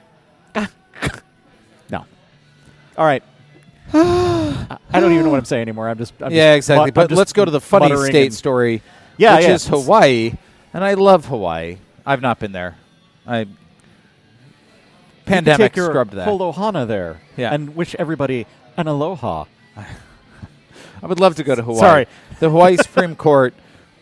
[3.01, 3.22] All right.
[3.94, 5.88] I don't even know what I'm saying anymore.
[5.88, 6.90] I'm just I'm Yeah, just exactly.
[6.90, 8.82] mu- But let's go to the funny state story,
[9.16, 10.34] Yeah, which yeah, is Hawaii,
[10.74, 11.78] and I love Hawaii.
[12.05, 12.76] I've not been there.
[13.26, 13.46] I You
[15.24, 16.28] pandemic your scrubbed that.
[16.28, 17.55] Holohana there, Yeah.
[17.55, 18.46] and wish everybody
[18.76, 19.46] an aloha.
[19.76, 21.80] I would love to go to Hawaii.
[21.80, 22.07] Sorry.
[22.38, 23.55] The Hawaii Supreme Court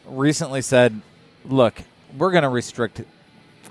[0.06, 1.00] recently said,
[1.44, 1.80] look,
[2.16, 3.02] we're going to restrict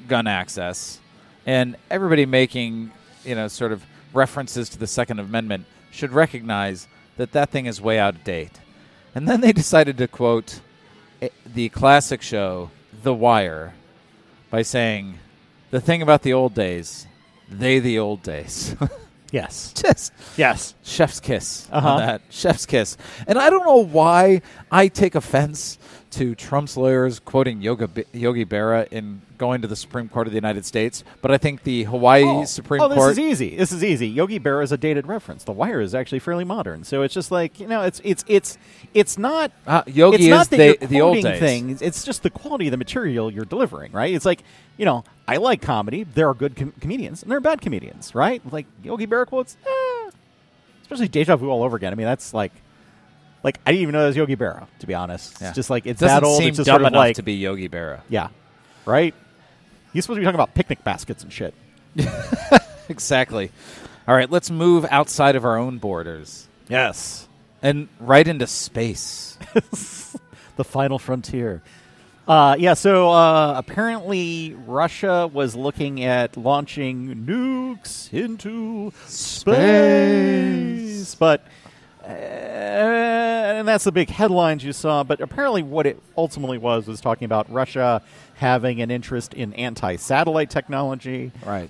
[0.07, 1.01] gun access.
[1.45, 2.91] And everybody making,
[3.25, 3.83] you know, sort of
[4.17, 8.59] references to the Second Amendment should recognize that that thing is way out of date.
[9.15, 10.59] And then they decided to quote
[11.21, 12.71] eh, the classic show,
[13.03, 13.73] The Wire,
[14.49, 15.19] by saying,
[15.71, 17.07] The thing about the old days,
[17.49, 18.75] they the old days.
[19.29, 19.73] Yes.
[19.73, 20.73] Just Yes.
[20.83, 21.85] chef's kiss Uh-huh.
[21.89, 22.21] on that.
[22.29, 22.95] Chef's kiss.
[23.27, 24.41] And I don't know why
[24.71, 25.77] I take offense
[26.11, 30.37] to Trump's lawyers quoting Yoga, Yogi Berra in going to the Supreme Court of the
[30.37, 33.55] United States, but I think the Hawaii Supreme Court oh, this Court is easy.
[33.55, 34.07] This is easy.
[34.07, 35.43] Yogi Berra is a dated reference.
[35.43, 38.57] The Wire is actually fairly modern, so it's just like you know, it's it's it's
[38.93, 39.51] it's not.
[39.65, 41.39] Uh, Yogi it's is not that the- the old days.
[41.39, 41.81] things.
[41.81, 44.13] It's just the quality of the material you're delivering, right?
[44.13, 44.43] It's like
[44.77, 46.03] you know, I like comedy.
[46.03, 48.41] There are good com- comedians and there are bad comedians, right?
[48.51, 50.09] Like Yogi Berra quotes, eh,
[50.81, 51.91] especially Deja Vu all over again.
[51.91, 52.53] I mean, that's like.
[53.43, 55.37] Like I didn't even know that was Yogi Berra, to be honest.
[55.41, 55.49] Yeah.
[55.49, 56.39] It's just like it's doesn't that old.
[56.39, 58.01] seem It's just dumb sort of enough like to be Yogi Berra.
[58.09, 58.29] yeah,
[58.85, 59.13] right.
[59.93, 61.53] He's supposed to be talking about picnic baskets and shit.
[62.89, 63.51] Exactly.
[64.07, 67.27] All right, let's move outside of our own borders Yes,
[67.61, 69.37] and right into space.
[70.55, 71.61] the final frontier.
[72.27, 81.66] Uh, yeah, so uh, apparently Russia was looking at launching nukes into space, but uh,
[82.07, 85.03] and that's the big headlines you saw.
[85.03, 88.01] But apparently, what it ultimately was was talking about Russia
[88.35, 91.69] having an interest in anti-satellite technology, Right.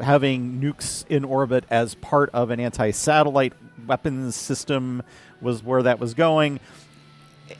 [0.00, 3.52] having nukes in orbit as part of an anti-satellite
[3.86, 5.02] weapons system
[5.40, 6.60] was where that was going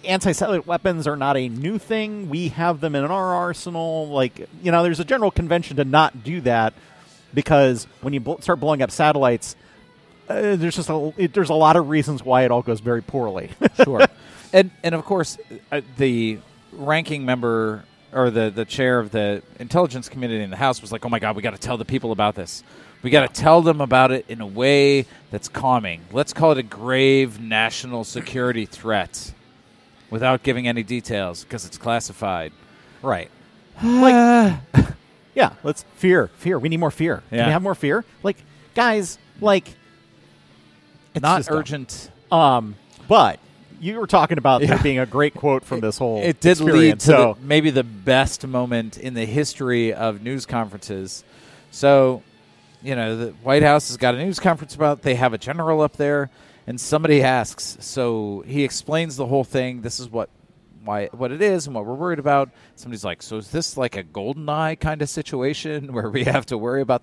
[0.05, 2.29] anti-satellite weapons are not a new thing.
[2.29, 4.07] We have them in our arsenal.
[4.09, 6.74] Like you know, there's a general convention to not do that
[7.33, 9.57] because when you bl- start blowing up satellites,
[10.29, 13.03] uh, there's just a it, there's a lot of reasons why it all goes very
[13.03, 13.51] poorly.
[13.85, 14.07] sure.
[14.53, 15.39] And and of course,
[15.72, 16.39] uh, the
[16.72, 21.05] ranking member or the the chair of the intelligence committee in the House was like,
[21.05, 22.62] "Oh my God, we got to tell the people about this.
[23.03, 26.03] We got to tell them about it in a way that's calming.
[26.12, 29.33] Let's call it a grave national security threat."
[30.11, 32.53] Without giving any details because it's classified.
[33.03, 33.31] right.
[33.83, 34.59] Like
[35.35, 36.59] yeah, let's fear, fear.
[36.59, 37.22] We need more fear.
[37.29, 38.05] Can we have more fear?
[38.22, 38.39] Like
[38.74, 39.68] guys, like
[41.23, 41.59] Not just dumb.
[41.59, 42.11] urgent.
[42.31, 42.75] Um,
[43.09, 43.39] but
[43.81, 44.69] you were talking about Yeah.
[44.69, 46.23] there being a great quote from this whole.
[46.23, 50.47] It did lead to so the, maybe the best moment in the history of news
[50.47, 51.25] conferences.
[51.71, 52.23] So,
[52.83, 55.03] you know, the White House has got a news conference about.
[55.03, 56.31] They have a general up there,
[56.66, 57.77] and somebody asks.
[57.81, 59.83] So he explains the whole thing.
[59.83, 60.29] This is what
[60.85, 62.51] why what it is and what we're worried about.
[62.77, 66.47] Somebody's like, "So is this like a golden eye kind of situation where we have
[66.47, 67.03] to worry about?"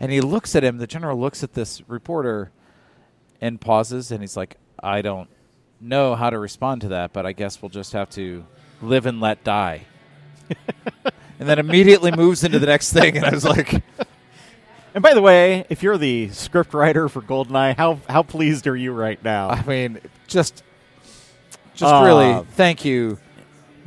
[0.00, 0.78] And he looks at him.
[0.78, 2.50] The general looks at this reporter
[3.40, 5.28] and pauses, and he's like, "I don't
[5.80, 8.44] know how to respond to that, but I guess we'll just have to
[8.82, 9.82] live and let die."
[11.38, 13.82] and then immediately moves into the next thing, and I was like,
[14.94, 18.74] And by the way, if you're the script writer for Goldeneye, how how pleased are
[18.74, 19.50] you right now?
[19.50, 20.64] I mean, just,
[21.74, 23.18] just Uh, really, thank you,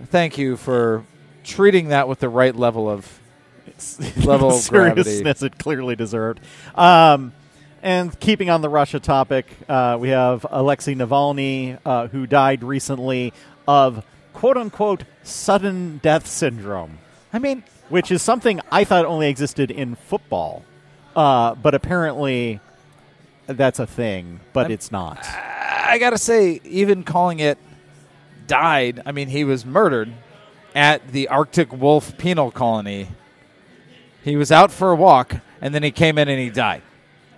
[0.06, 1.04] thank you for
[1.43, 3.20] treating that with the right level of
[4.24, 5.04] level of gravity.
[5.04, 6.39] seriousness it clearly deserved.
[6.76, 7.34] Um,
[7.82, 13.34] and keeping on the Russia topic, uh, we have Alexei Navalny, uh, who died recently
[13.68, 17.00] of "quote unquote" sudden death syndrome,
[17.34, 20.64] I mean, which is something I thought only existed in football,
[21.16, 22.60] uh, but apparently
[23.48, 24.40] that's a thing.
[24.54, 25.26] But I'm- it's not.
[25.84, 27.58] I gotta say, even calling it
[28.48, 29.02] died.
[29.06, 30.14] I mean, he was murdered
[30.74, 33.10] at the Arctic wolf penal colony.
[34.24, 36.82] He was out for a walk, and then he came in and he died.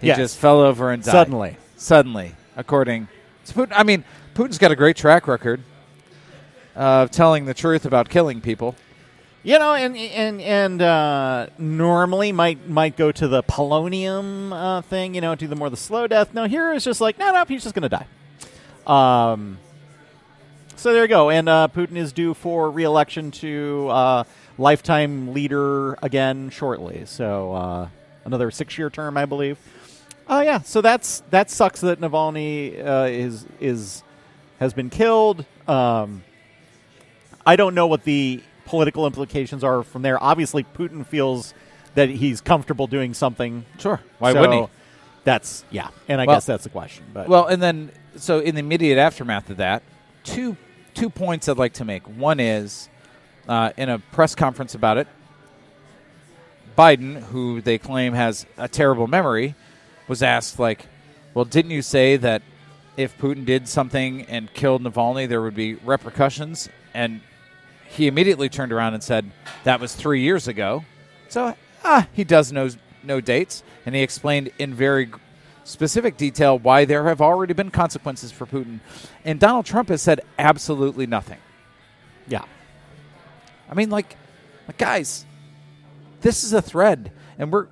[0.04, 0.18] He Yes.
[0.18, 1.56] just fell over and died Suddenly.
[1.78, 3.08] Suddenly, according
[3.46, 3.72] to Putin.
[3.74, 4.04] I mean,
[4.36, 5.62] Putin's got a great track record
[6.76, 8.76] of telling the truth about killing people.
[9.44, 15.16] You know, and and and uh, normally might might go to the polonium uh, thing.
[15.16, 16.34] You know, do the more the slow death.
[16.34, 18.08] No, here is just like no, no, he's just going to die.
[18.86, 19.58] Um.
[20.76, 24.24] So there you go, and uh, Putin is due for re-election to uh,
[24.58, 27.04] lifetime leader again shortly.
[27.06, 27.88] So uh,
[28.26, 29.58] another six-year term, I believe.
[30.28, 34.04] Oh yeah, so that's that sucks that Navalny uh, is is
[34.60, 35.46] has been killed.
[35.68, 36.24] Um,
[37.46, 40.22] I don't know what the political implications are from there.
[40.24, 41.54] Obviously, Putin feels
[41.96, 43.66] that he's comfortable doing something.
[43.78, 44.00] Sure.
[44.20, 44.68] Why So wouldn't he?
[45.26, 47.04] That's yeah, and I Well- guess that's the question.
[47.14, 49.84] But Well, and then so in the immediate aftermath of that,
[50.24, 50.56] two
[50.94, 52.04] two points I'd like to make.
[52.08, 52.88] One is
[53.48, 55.08] uh, in a press conference about it,
[56.78, 59.56] Biden, who they claim has a terrible memory,
[60.08, 60.88] was asked like,
[61.34, 62.42] "Well, didn't you say that
[62.98, 67.22] if Putin did something and killed Navalny, there would be repercussions?" And
[67.86, 69.32] he immediately turned around and said,
[69.64, 70.86] "That was three years ago."
[71.30, 72.70] So ah, he does know
[73.04, 75.10] no dates, and he explained in very
[75.64, 78.80] specific detail why there have already been consequences for Putin.
[79.24, 81.40] And Donald Trump has said absolutely nothing.
[82.28, 82.44] Yeah.
[83.70, 84.16] I mean, like,
[84.68, 85.26] like guys,
[86.22, 87.68] this is a thread, and we're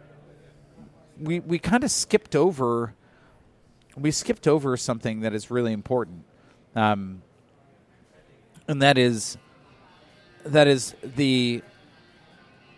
[1.21, 2.93] we we kind of skipped over
[3.95, 6.23] we skipped over something that is really important,
[6.75, 7.21] um,
[8.67, 9.37] and that is
[10.45, 11.61] that is the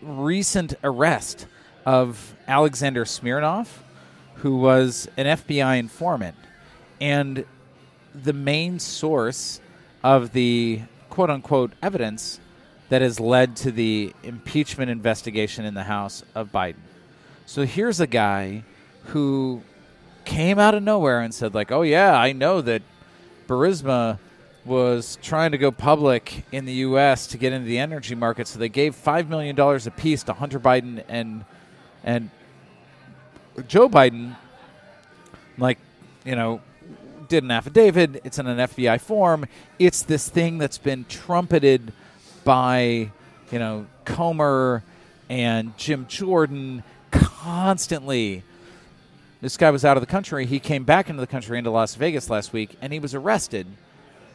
[0.02, 1.48] recent arrest
[1.86, 3.84] of Alexander Smirnov,
[4.36, 6.36] who was an FBI informant,
[7.00, 7.46] and
[8.14, 9.62] the main source
[10.04, 12.40] of the quote unquote evidence
[12.90, 16.76] that has led to the impeachment investigation in the House of Biden.
[17.46, 18.64] So here's a guy
[19.08, 19.62] who
[20.26, 22.82] came out of nowhere and said, like, oh, yeah, I know that
[23.48, 24.18] Burisma
[24.66, 27.28] was trying to go public in the U.S.
[27.28, 31.04] to get into the energy market, so they gave $5 million apiece to Hunter Biden
[31.10, 31.44] and,
[32.04, 32.30] and
[33.68, 34.38] Joe Biden,
[35.58, 35.78] like,
[36.24, 36.62] you know,
[37.28, 38.22] did an affidavit.
[38.24, 39.46] It's in an FBI form.
[39.80, 41.92] It's this thing that's been trumpeted
[42.44, 43.12] by,
[43.52, 44.84] you know, Comer
[45.30, 46.84] and Jim Jordan
[47.14, 48.44] constantly.
[49.42, 50.46] This guy was out of the country.
[50.46, 53.68] He came back into the country into Las Vegas last week, and he was arrested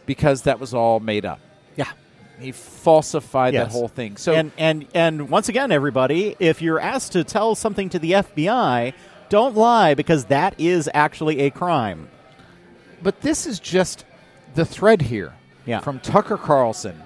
[0.07, 1.41] because that was all made up.
[1.77, 1.91] Yeah.
[2.41, 3.67] He falsified Yes.
[3.69, 4.17] that whole thing.
[4.17, 8.13] So and and and once again, everybody, if you're asked to tell something to the
[8.13, 8.93] FBI,
[9.29, 12.09] don't lie because that is actually a crime.
[13.03, 14.05] But this is just
[14.55, 15.35] the thread here.
[15.67, 15.81] Yeah.
[15.81, 17.03] From Tucker Carlson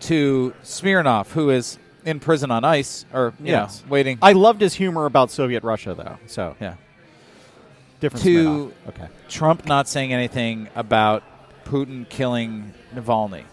[0.00, 3.82] to Smirnov, who is in prison on ice, or you Yes.
[3.84, 4.18] know, waiting.
[4.22, 6.18] I loved his humor about Soviet Russia, though.
[6.26, 6.74] So yeah.
[8.00, 8.24] different.
[8.24, 9.08] To- okay.
[9.28, 11.22] Trump not saying anything about
[11.64, 13.44] Putin killing Navalny.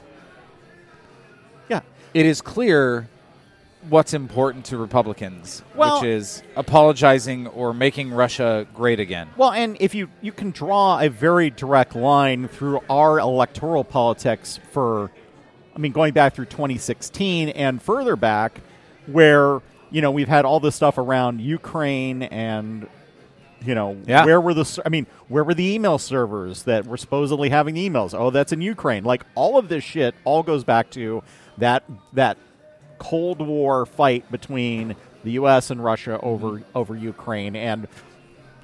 [1.70, 1.82] Yeah.
[2.14, 3.10] It is clear
[3.90, 9.30] what's important to Republicans, Well- which is apologizing or making Russia great again.
[9.38, 14.60] Well, and if you you can draw a very direct line through our electoral politics
[14.72, 15.12] for,
[15.78, 18.62] I mean, going back through 2016 and further back,
[19.06, 19.62] where
[19.92, 22.88] you know we've had all this stuff around Ukraine and.
[23.66, 24.24] You know, Yeah.
[24.24, 24.82] where were the?
[24.86, 28.14] I mean, where were the email servers that were supposedly having the emails?
[28.14, 29.04] Oh, that's in Ukraine.
[29.04, 31.24] Like all of this shit, all goes back to
[31.58, 32.38] that that
[33.00, 35.72] Cold War fight between the U.S.
[35.72, 37.88] and Russia over over Ukraine, and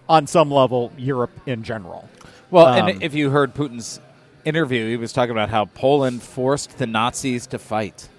[0.07, 2.07] on some level, Europe in general.
[2.51, 3.99] Well, Um, and if you heard Putin's
[4.45, 8.09] interview, he was talking about how Poland forced the Nazis to fight.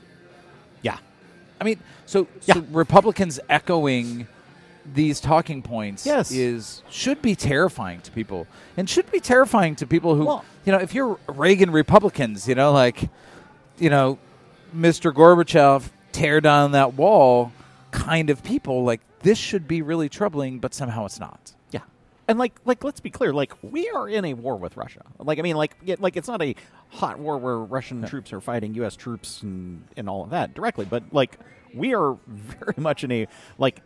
[0.83, 0.97] Yeah,
[1.61, 2.55] I mean, so, Yeah.
[2.55, 4.27] so Republicans echoing
[4.95, 6.31] these talking points Yes.
[6.31, 8.47] is should be terrifying to people,
[8.77, 12.55] and should be terrifying to people who, Well- you know, if you're Reagan Republicans, you
[12.55, 13.09] know, like,
[13.79, 14.19] you know,
[14.77, 15.13] Mr.
[15.13, 17.53] Gorbachev tear down that wall
[17.93, 21.53] kind of people, like this should be really troubling, but somehow it's not.
[22.27, 23.33] And like, like, let's be clear.
[23.35, 25.03] Like, we are in a war with Russia.
[25.19, 26.55] Like, I mean, like, it, like it's not a
[26.89, 28.97] hot war where Russian troops are fighting U.S.
[28.97, 31.39] troops and and all of that directly, but like,
[31.75, 33.27] we are very much in a
[33.59, 33.83] like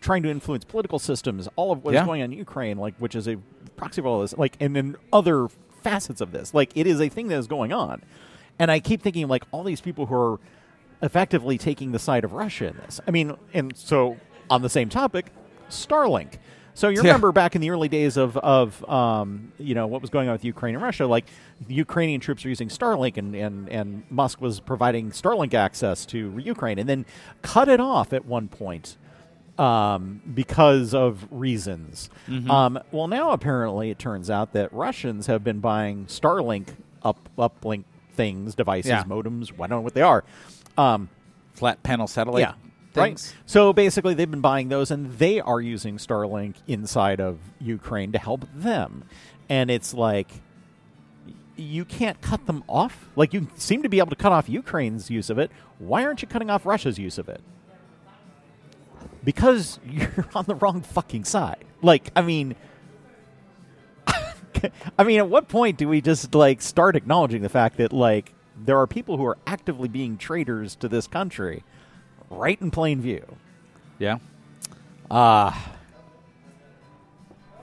[0.00, 1.48] trying to influence political systems.
[1.56, 2.06] All of what is Yeah.
[2.06, 3.36] going on in Ukraine, like, which is a
[3.76, 5.48] proxy of all this, like, and then other
[5.82, 6.54] facets of this.
[6.54, 8.02] Like, it is a thing that is going on.
[8.58, 10.40] And I keep thinking, like, all these people who are
[11.02, 13.00] effectively taking the side of Russia in this.
[13.06, 14.16] I mean, and so
[14.50, 15.32] on the same topic,
[15.68, 16.34] Starlink.
[16.74, 17.08] So you Yeah.
[17.10, 20.32] remember back in the early days of, of um, you know what was going on
[20.32, 21.26] with Ukraine and Russia, like
[21.66, 26.38] the Ukrainian troops are using Starlink, and, and, and Musk was providing Starlink access to
[26.38, 27.04] Ukraine, and then
[27.42, 28.96] cut it off at one point
[29.58, 32.08] um, because of reasons.
[32.48, 36.68] Um, well, now apparently it turns out that Russians have been buying Starlink
[37.02, 39.04] up uplink things, devices, Yeah.
[39.04, 39.52] modems.
[39.54, 40.24] I don't know what they are.
[40.78, 41.10] Um,
[41.52, 42.40] Flat panel satellite.
[42.40, 42.54] yeah,
[42.92, 43.32] Things.
[43.34, 43.42] right.
[43.46, 48.18] So basically, they've been buying those, and they are using Starlink inside of Ukraine to
[48.18, 49.04] help them.
[49.48, 50.28] And it's like
[51.56, 53.08] you can't cut them off.
[53.16, 55.50] Like you seem to be able to cut off Ukraine's use of it.
[55.78, 57.40] Why aren't you cutting off Russia's use of it?
[59.24, 61.64] Because you're on the wrong fucking side.
[61.80, 62.56] Like, I mean.
[64.98, 68.32] I mean, at what point do we just like start acknowledging the fact that like
[68.56, 71.64] there are people who are actively being traitors to this country,
[72.32, 73.24] right in plain view?
[73.98, 74.18] Yeah.
[75.10, 75.72] Ah.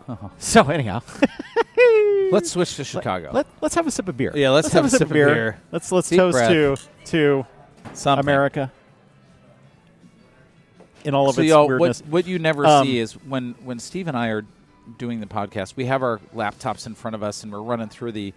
[0.38, 1.02] so anyhow,
[2.32, 3.32] Let's switch to Chicago.
[3.34, 4.32] Let, us have a sip of beer.
[4.36, 5.28] Yeah, let's have a sip of beer.
[5.34, 5.62] beer.
[5.72, 6.50] Let's let's Deep toast breath.
[6.50, 7.46] to to
[7.94, 8.26] Something.
[8.26, 8.72] America
[11.06, 12.04] in all of so its y'all, what, weirdness.
[12.10, 14.46] what you never Um, see is when when Steve and I are
[14.98, 18.12] doing the podcast, we have our laptops in front of us and we're running through
[18.12, 18.34] the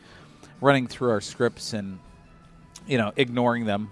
[0.61, 1.99] running through our scripts and
[2.87, 3.91] you know ignoring them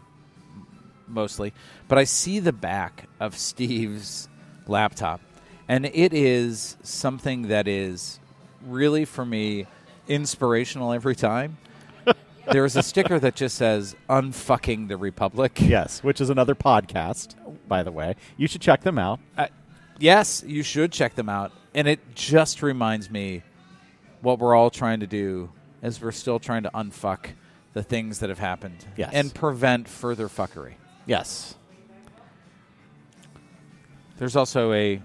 [1.10, 1.52] mostly.
[1.88, 4.28] But I see the back of Steve's
[4.66, 5.20] laptop,
[5.68, 8.20] and it is something that is
[8.66, 9.66] really for me
[10.08, 11.58] inspirational every time.
[12.50, 17.34] there is a sticker that just says "Unfucking the Republic." Yes, which is another podcast,
[17.68, 18.16] by the way.
[18.36, 19.20] You should check them out.
[19.36, 19.46] Uh,
[19.98, 21.52] yes, you should check them out.
[21.74, 23.42] And it just reminds me
[24.22, 25.50] what we're all trying to do
[25.82, 27.26] is we're still trying to unfuck
[27.72, 29.10] the things that have happened Yes.
[29.14, 30.74] and prevent further fuckery.
[31.10, 31.56] Yes.
[34.18, 35.02] There's also a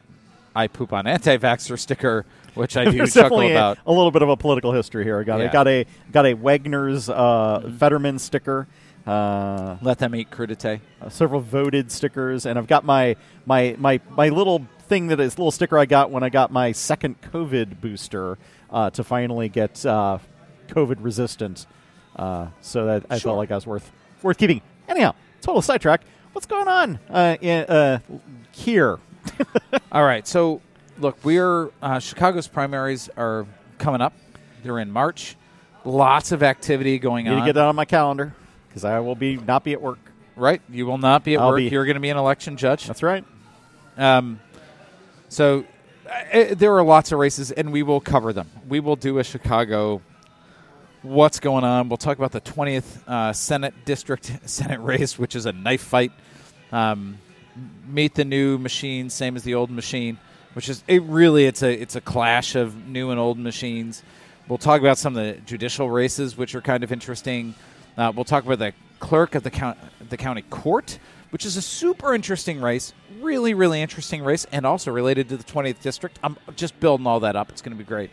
[0.56, 3.80] I poop on anti-vaxxer sticker, which I do There's chuckle definitely about.
[3.88, 5.20] a little bit of a political history here.
[5.20, 5.46] I got Yeah.
[5.50, 8.68] I got a got a Wagner's uh, Fetterman sticker.
[9.08, 10.80] Uh, Let them eat crudité.
[11.02, 13.16] uh, several voted stickers, and I've got my
[13.48, 16.72] my my my little thing that is little sticker I got when I got my
[16.72, 18.38] second COVID booster
[18.70, 20.20] uh, to finally get uh,
[20.68, 21.66] COVID resistant.
[22.16, 23.30] Uh, so that I Sure.
[23.30, 23.92] felt like I was worth
[24.22, 24.62] worth keeping.
[24.88, 25.14] Anyhow,
[25.46, 26.02] total sidetrack.
[26.34, 28.00] What's going on uh, in, uh,
[28.52, 28.98] here?
[29.92, 30.60] All right, so
[30.98, 33.46] look, we're uh, Chicago's primaries are
[33.78, 34.14] coming up.
[34.64, 35.36] They're in March.
[35.86, 37.46] Lots of activity going Need to on.
[37.46, 38.34] get that on my calendar
[38.68, 40.00] because I will be not be at work.
[40.36, 41.58] right, you will not be at I'll work.
[41.60, 42.88] be- You're going to be an election judge.
[42.88, 43.24] That's right.
[43.98, 44.40] Um,
[45.30, 45.64] so
[46.34, 48.50] uh, there are lots of races, and we will cover them.
[48.68, 50.02] We will do a Chicago.
[51.06, 51.88] What's going on?
[51.88, 56.12] We'll talk about the 20th uh, Senate District Senate race, which is a knife fight.
[56.72, 57.20] Um,
[57.86, 60.18] meet the new machine, same as the old machine,
[60.54, 61.04] which is it.
[61.04, 64.02] Really, it's a it's a clash of new and old machines.
[64.48, 67.54] We'll talk about some of the judicial races, which are kind of interesting.
[67.96, 69.78] Uh, we'll talk about the clerk of the count,
[70.10, 70.98] the county court,
[71.30, 75.44] which is a super interesting race, really, really interesting race, and also related to the
[75.44, 76.18] 20th district.
[76.24, 77.52] I'm just building all that up.
[77.52, 78.10] It's going to be great.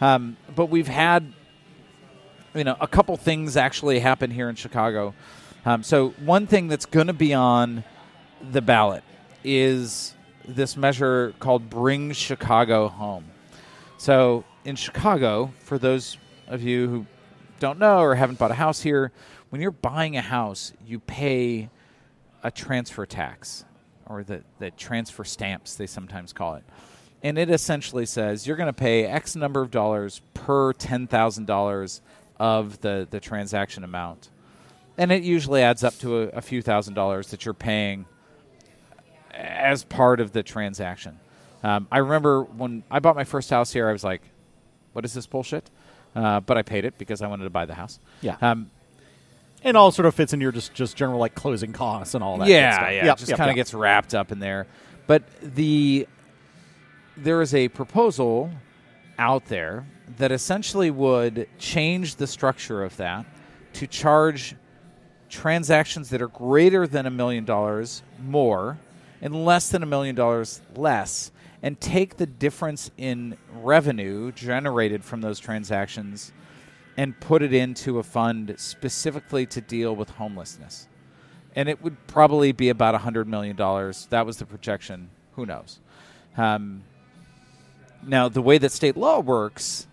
[0.00, 1.32] Um, but we've had,
[2.54, 5.14] you know, a couple things actually happen here in Chicago.
[5.66, 7.84] Um, so one thing that's going to be on
[8.50, 9.02] the ballot
[9.42, 10.14] is
[10.46, 13.24] this measure called "Bring Chicago Home."
[13.98, 17.06] So in Chicago, for those of you who
[17.60, 19.12] don't know or haven't bought a house here,
[19.50, 21.70] when you're buying a house, you pay
[22.42, 23.64] a transfer tax
[24.06, 26.64] or the, the transfer stamps, they sometimes call it.
[27.22, 32.00] And it essentially says you're going to pay X number of dollars per $10,000
[32.38, 34.28] of the, the transaction amount.
[34.96, 38.06] And it usually adds up to a, a few thousand dollars that you're paying
[39.32, 41.18] as part of the transaction.
[41.62, 44.22] Um, I remember when I bought my first house here, I was like,
[44.92, 45.70] what is this bullshit?
[46.14, 47.98] Uh, but I paid it because I wanted to buy the house.
[48.20, 48.36] Yeah.
[48.40, 48.70] Um,
[49.64, 52.36] And all sort of fits into your just just general like closing costs and all
[52.38, 52.48] that.
[52.48, 52.90] yeah, stuff.
[52.92, 53.04] yeah.
[53.06, 53.64] Yep, just yep, kind of yep.
[53.64, 54.66] gets wrapped up in there.
[55.06, 56.06] But the
[57.16, 58.50] there is a proposal
[59.18, 59.86] out there
[60.18, 63.26] that essentially would change the structure of that
[63.74, 64.54] to charge
[65.28, 68.78] transactions that are greater than a million dollars more
[69.20, 71.32] and less than a million dollars less
[71.62, 76.32] and take the difference in revenue generated from those transactions
[76.96, 80.86] and put it into a fund specifically to deal with homelessness.
[81.56, 83.56] And it would probably be about $100 million.
[83.56, 85.10] That was the projection.
[85.36, 85.80] Who knows?
[86.36, 86.84] Um,
[88.06, 89.86] now, the way that state law works,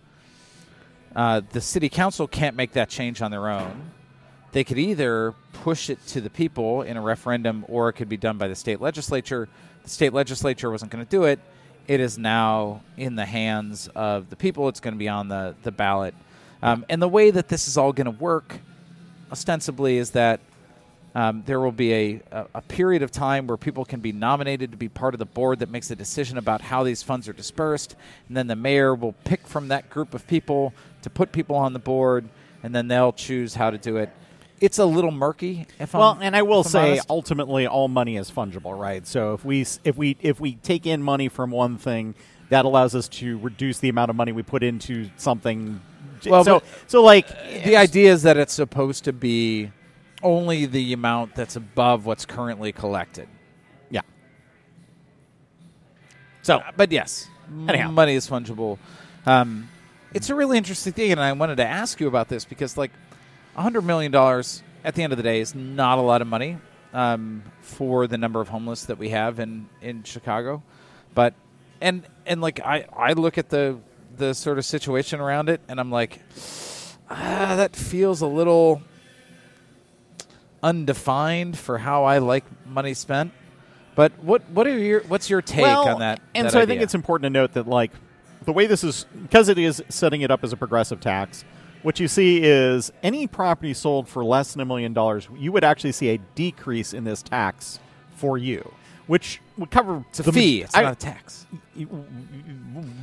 [1.14, 3.90] uh, the city council can't make that change on their own.
[4.52, 8.16] They could either push it to the people in a referendum or it could be
[8.16, 9.48] done by the state legislature.
[9.82, 11.40] The state legislature wasn't going to do it.
[11.88, 14.68] It is now in the hands of the people.
[14.68, 16.14] It's going to be on the, the ballot.
[16.62, 18.60] Um, and the way that this is all going to work,
[19.32, 20.40] ostensibly, is that
[21.14, 24.70] um, there will be a, a, a period of time where people can be nominated
[24.70, 27.32] to be part of the board that makes a decision about how these funds are
[27.32, 27.96] dispersed.
[28.28, 30.72] And then the mayor will pick from that group of people
[31.02, 32.28] to put people on the board,
[32.62, 34.10] and then they'll choose how to do it.
[34.60, 35.66] It's a little murky.
[35.80, 37.10] If Well, I'm, and I will say, honest.
[37.10, 39.04] ultimately, all money is fungible, right?
[39.06, 42.14] So if we if we if we take in money from one thing,
[42.48, 45.80] that allows us to reduce the amount of money we put into something.
[46.24, 47.26] Well, so so like
[47.64, 49.72] the idea is that it's supposed to be
[50.22, 53.26] only the amount that's above what's currently collected.
[53.90, 54.02] yeah.
[56.42, 57.28] So Uh, but yes,
[57.68, 57.90] Anyhow.
[57.90, 58.78] money is fungible.
[59.26, 59.68] Um,
[60.14, 62.90] it's a really interesting thing, and I wanted to ask you about this because, like,
[63.54, 66.58] hundred million dollars at the end of the day is not a lot of money
[66.92, 70.62] um, for the number of homeless that we have in in Chicago.
[71.14, 71.34] But
[71.80, 73.78] and and like I I look at the
[74.16, 76.20] the sort of situation around it, and I'm like,
[77.10, 78.82] ah, that feels a little
[80.62, 83.32] undefined for how I like money spent.
[83.94, 86.20] But what what are your what's your take well, on that?
[86.34, 87.90] And that so I think it's important to note that like
[88.44, 91.44] the way this is because it is setting it up as a progressive tax.
[91.82, 95.64] What you see is any property sold for less than a million dollars, you would
[95.64, 97.78] actually see a decrease in this tax
[98.14, 98.72] for you.
[99.08, 100.62] which would cover It's a the fee.
[100.62, 101.44] It's I- not a tax.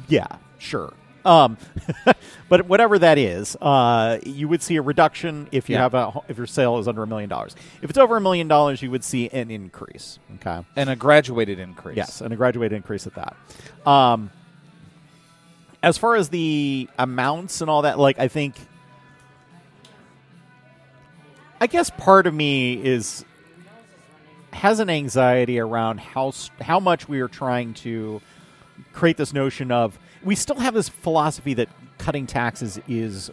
[0.07, 0.27] yeah,
[0.57, 0.93] sure.
[1.25, 1.57] Um,
[2.49, 5.81] but whatever that is, uh, you would see a reduction if you Yeah.
[5.81, 7.55] have a if your sale is under a million dollars.
[7.81, 10.17] If it's over a million dollars, you would see an increase.
[10.35, 10.65] Okay.
[10.77, 11.97] And a graduated increase.
[11.97, 13.35] Yes, and a graduated increase at that.
[13.85, 14.31] Um,
[15.81, 18.55] as far as the amounts and all that, like I think,
[21.61, 23.25] I guess part of me is
[24.51, 28.21] has an anxiety around how how much we are trying to
[28.93, 33.29] create this notion of we still have this philosophy that cutting taxes is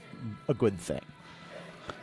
[0.48, 1.00] a good thing.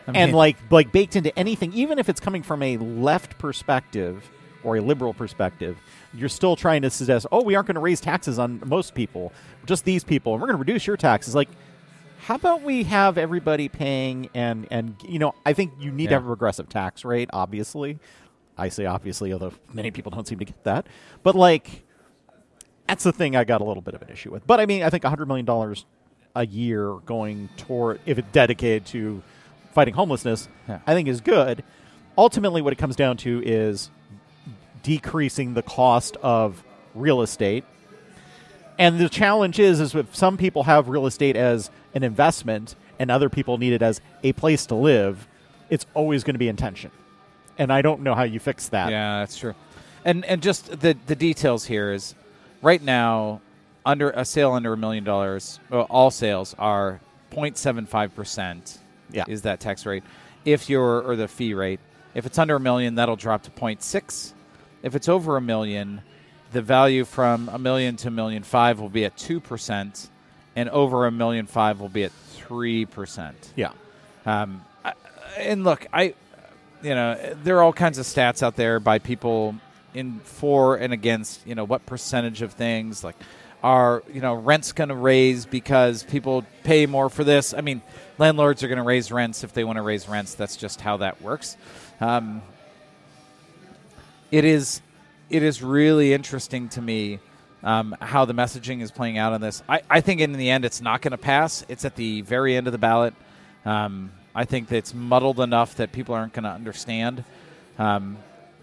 [0.08, 4.30] I and like like baked into anything, even if it's coming from a left perspective
[4.64, 5.78] or a liberal perspective,
[6.14, 9.32] you're still trying to suggest, oh, we aren't going to raise taxes on most people,
[9.66, 11.36] just these people, and we're going to reduce your taxes.
[11.36, 11.50] Like,
[12.26, 16.14] how about we have everybody paying and and you know, I think you need to
[16.14, 17.30] have a regressive tax rate.
[17.34, 18.00] Obviously,
[18.58, 20.88] I say obviously, although many people don't seem to get that,
[21.24, 21.84] but like.
[22.88, 24.46] That's the thing I got a little bit of an issue with.
[24.46, 25.76] But I mean, I think $100 million
[26.36, 29.24] a year going toward, if it's dedicated to
[29.72, 30.80] fighting homelessness, Yeah.
[30.86, 31.64] I think is good.
[32.18, 33.90] Ultimately, what it comes down to is
[34.84, 36.64] decreasing the cost of
[36.94, 37.64] real estate.
[38.78, 43.10] And the challenge is, is if some people have real estate as an investment and
[43.10, 45.28] other people need it as a place to live,
[45.70, 46.92] it's always going to be in tension.
[47.58, 48.90] And I don't know how you fix that.
[48.90, 49.54] Yeah, that's true.
[50.06, 52.16] And and just the the details here is
[52.62, 53.42] right now
[53.86, 57.00] under a sale under a million dollars, all sales are
[57.32, 58.80] 0.75 percent.
[59.12, 59.26] Yeah.
[59.28, 60.04] is that tax rate?
[60.44, 61.80] If you're or the fee rate,
[62.16, 64.34] if it's under a million, that'll drop to 0.6.
[64.84, 66.02] If it's over a million,
[66.52, 70.10] the value from a million to a million five will be at two percent,
[70.56, 73.54] and over a million five will be at three percent.
[73.56, 73.72] Yeah.
[74.26, 74.94] Um, I,
[75.38, 76.14] and look, I,
[76.84, 79.56] you know, there are all kinds of stats out there by people
[79.94, 81.48] in for and against.
[81.48, 83.16] You know, what percentage of things like
[83.64, 87.54] are you know rents going to raise because people pay more for this?
[87.54, 87.82] I mean,
[88.18, 90.36] landlords are going to raise rents if they want to raise rents.
[90.36, 91.56] That's just how that works.
[92.02, 92.42] Um,
[94.34, 94.82] it is
[95.30, 97.20] it is really interesting to me
[97.62, 99.62] um, how the messaging is playing out on this.
[99.70, 101.64] I, I think in the end it's not going to pass.
[101.70, 103.14] It's at the very end of the ballot.
[103.64, 107.24] Um, I think that it's muddled enough that people aren't going to understand.
[107.78, 108.18] Um,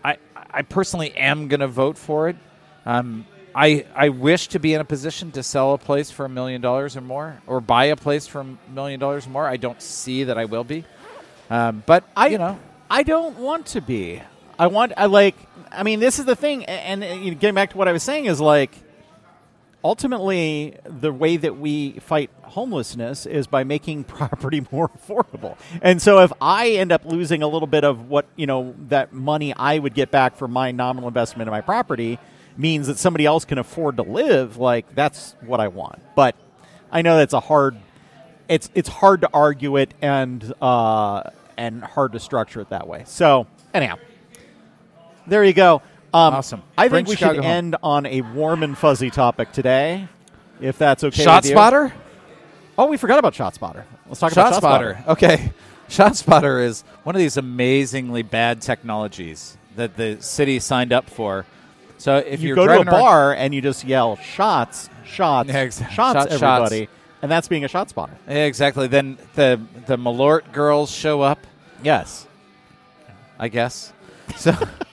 [0.04, 2.36] I I personally am going to vote for it.
[2.84, 6.28] Um, I I wish to be in a position to sell a place for a
[6.28, 9.46] million dollars or more, or buy a place for a million dollars or more.
[9.46, 10.84] I don't see that I will be.
[11.48, 12.58] Um, but I you know
[12.90, 14.20] I don't want to be.
[14.60, 15.36] I want I like
[15.72, 18.02] I mean this is the thing and, and know, getting back to what I was
[18.02, 18.76] saying is like
[19.82, 25.56] ultimately the way that we fight homelessness is by making property more affordable.
[25.80, 29.14] And so if I end up losing a little bit of what, you know, that
[29.14, 32.18] money I would get back for my nominal investment in my property
[32.58, 36.00] means that somebody else can afford to live, like that's what I want.
[36.14, 36.36] But
[36.92, 37.78] I know that's a hard
[38.46, 41.22] it's it's hard to argue it and uh,
[41.56, 43.04] and hard to structure it that way.
[43.06, 43.96] So anyhow,
[45.30, 45.76] there you go.
[46.12, 46.62] Um, Awesome.
[46.76, 47.52] I Bring think we Chicago should home.
[47.52, 50.08] end on a warm and fuzzy topic today,
[50.60, 51.22] if that's okay.
[51.22, 51.56] shot with you.
[51.56, 51.92] spotter.
[52.76, 53.84] Oh, we forgot about ShotSpotter.
[54.08, 55.06] Let's talk Shot about ShotSpotter.
[55.08, 55.52] Okay.
[55.88, 61.44] Shot spotter is one of these amazingly bad technologies that the city signed up for.
[61.98, 65.94] So if You go to a bar and you just yell shots, shots, Yeah, exactly.
[65.94, 66.32] shots, shots.
[66.42, 66.88] everybody,
[67.22, 68.16] and that's being a shot spotter.
[68.28, 68.86] Yeah, exactly.
[68.86, 71.46] Then the the Malort girls show up.
[71.82, 72.26] Yes.
[73.38, 73.92] I guess.
[74.36, 74.52] So,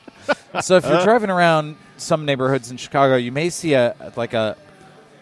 [0.61, 4.57] so if you're driving around some neighborhoods in Chicago, you may see a like a,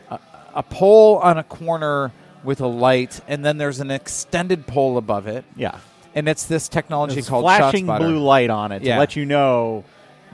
[0.09, 0.19] a
[0.55, 2.11] a pole on a corner
[2.43, 5.79] with a light, and then there's an extended pole above it, Yeah.
[6.13, 7.97] and it's this technology There's called flashing ShotSpotter.
[7.99, 8.95] blue light on it Yeah.
[8.95, 9.83] to let you know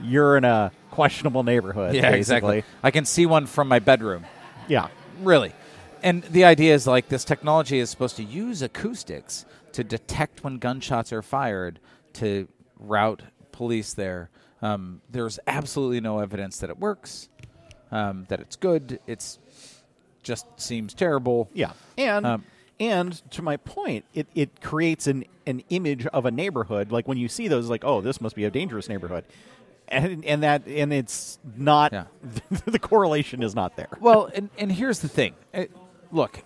[0.02, 1.94] you're in a questionable neighborhood.
[1.94, 2.58] Yeah, basically.
[2.58, 2.64] exactly.
[2.82, 4.26] I can see one from my bedroom.
[4.68, 4.88] Yeah.
[5.22, 5.52] Really.
[6.02, 10.58] And the idea is like this technology is supposed to use acoustics to detect when
[10.58, 11.78] gunshots are fired
[12.14, 12.46] to
[12.78, 13.22] route
[13.52, 14.28] police there.
[14.62, 17.28] Um, there's absolutely no evidence that it works,
[17.90, 19.00] um, that it's good.
[19.06, 19.38] It's
[20.22, 21.50] just seems terrible.
[21.52, 22.44] Yeah, and Um,
[22.78, 26.92] and to my point, it, it creates an an image of a neighborhood.
[26.92, 29.24] Like when you see those, like oh, this must be a dangerous neighborhood,
[29.88, 31.92] and and that and it's not.
[31.92, 32.04] Yeah.
[32.66, 33.98] the correlation is not there.
[34.00, 35.34] Well, and, and here's the thing.
[35.52, 35.64] Uh,
[36.12, 36.44] look,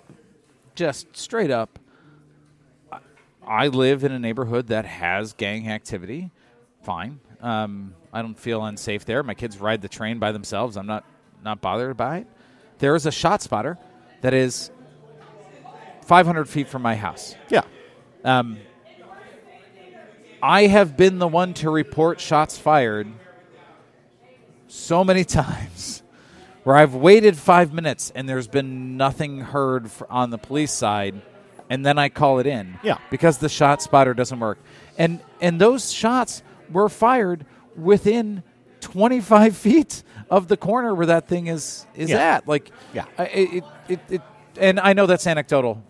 [0.75, 1.79] just straight up,
[3.47, 6.31] I live in a neighborhood that has gang activity.
[6.83, 7.21] Fine.
[7.41, 9.23] Um, I don't feel unsafe there.
[9.23, 10.77] My kids ride the train by themselves.
[10.77, 11.05] I'm not
[11.45, 12.27] not bothered by it.
[12.79, 13.77] There is a ShotSpotter
[14.23, 14.71] that is
[16.03, 17.35] 500 feet from my house.
[17.51, 17.63] Yeah,
[18.25, 18.59] Um,
[20.43, 23.09] I have been the one to report shots fired
[24.69, 26.03] so many times
[26.65, 31.21] where I've waited five minutes and there's been nothing heard on the police side,
[31.71, 32.79] and then I call it in.
[32.83, 32.99] Yeah.
[33.11, 34.59] because the ShotSpotter doesn't work,
[34.99, 37.45] and and those shots were fired
[37.77, 38.43] within
[38.81, 42.19] 25 feet of the corner where that thing is is Yeah.
[42.37, 42.49] at.
[42.49, 43.05] Like, Yeah.
[43.19, 44.23] I, it, it it
[44.59, 45.83] and I know that's anecdotal,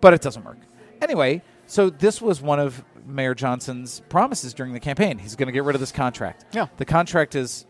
[0.00, 0.58] but it doesn't work.
[1.02, 5.18] Anyway, so this was one of Mayor Johnson's promises during the campaign.
[5.18, 6.44] He's going to get rid of this contract.
[6.52, 6.68] Yeah.
[6.78, 7.66] The contract is,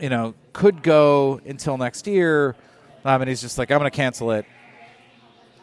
[0.00, 2.56] you know, could go until next year.
[3.04, 4.44] Um, and he's just like, I'm going to cancel it.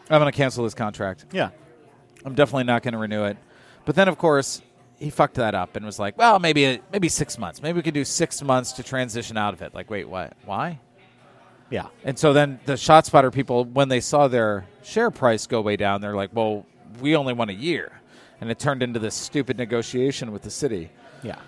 [0.10, 1.26] I'm going to cancel this contract.
[1.32, 1.50] Yeah.
[2.26, 3.38] I'm definitely not going to renew it.
[3.90, 4.62] But then, of course,
[5.00, 7.60] he fucked that up and was like, well, maybe maybe six months.
[7.60, 9.74] Maybe we could do six months to transition out of it.
[9.74, 10.34] Like, wait, what?
[10.46, 10.80] Why?
[11.72, 11.88] Yeah.
[12.04, 16.02] And so then the ShotSpotter people, when they saw their share price go way down,
[16.02, 16.68] they're like, well,
[17.02, 18.00] we only want a year.
[18.40, 20.92] And it turned into this stupid negotiation with the city.
[21.24, 21.40] Yeah.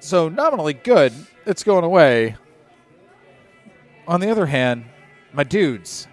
[0.00, 1.12] So nominally good,
[1.44, 2.36] it's going away.
[4.06, 4.86] On the other hand,
[5.34, 6.08] my dudes,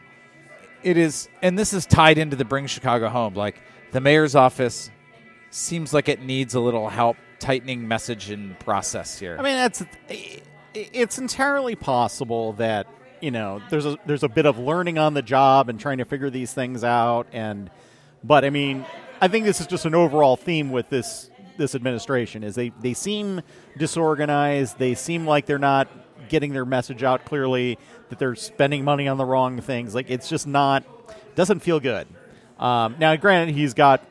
[0.83, 3.35] it is, and this is tied into the Bring Chicago Home.
[3.35, 3.61] Like
[3.93, 4.91] the mayor's office
[5.55, 9.37] seems like it needs a little help tightening message and process here.
[9.39, 9.83] I mean, that's
[10.73, 12.87] it's entirely possible that
[13.21, 16.05] you know there's a there's a bit of learning on the job and trying to
[16.05, 17.69] figure these things out, and
[18.23, 18.85] but I mean,
[19.21, 22.93] I think this is just an overall theme with this this administration is they they
[22.93, 23.41] seem
[23.77, 25.87] disorganized, they seem like they're not
[26.27, 27.77] getting their message out clearly,
[28.09, 29.95] that they're spending money on the wrong things.
[29.95, 30.83] Like it's just not
[31.35, 32.07] doesn't feel good.
[32.59, 34.05] Um, now, granted, he's got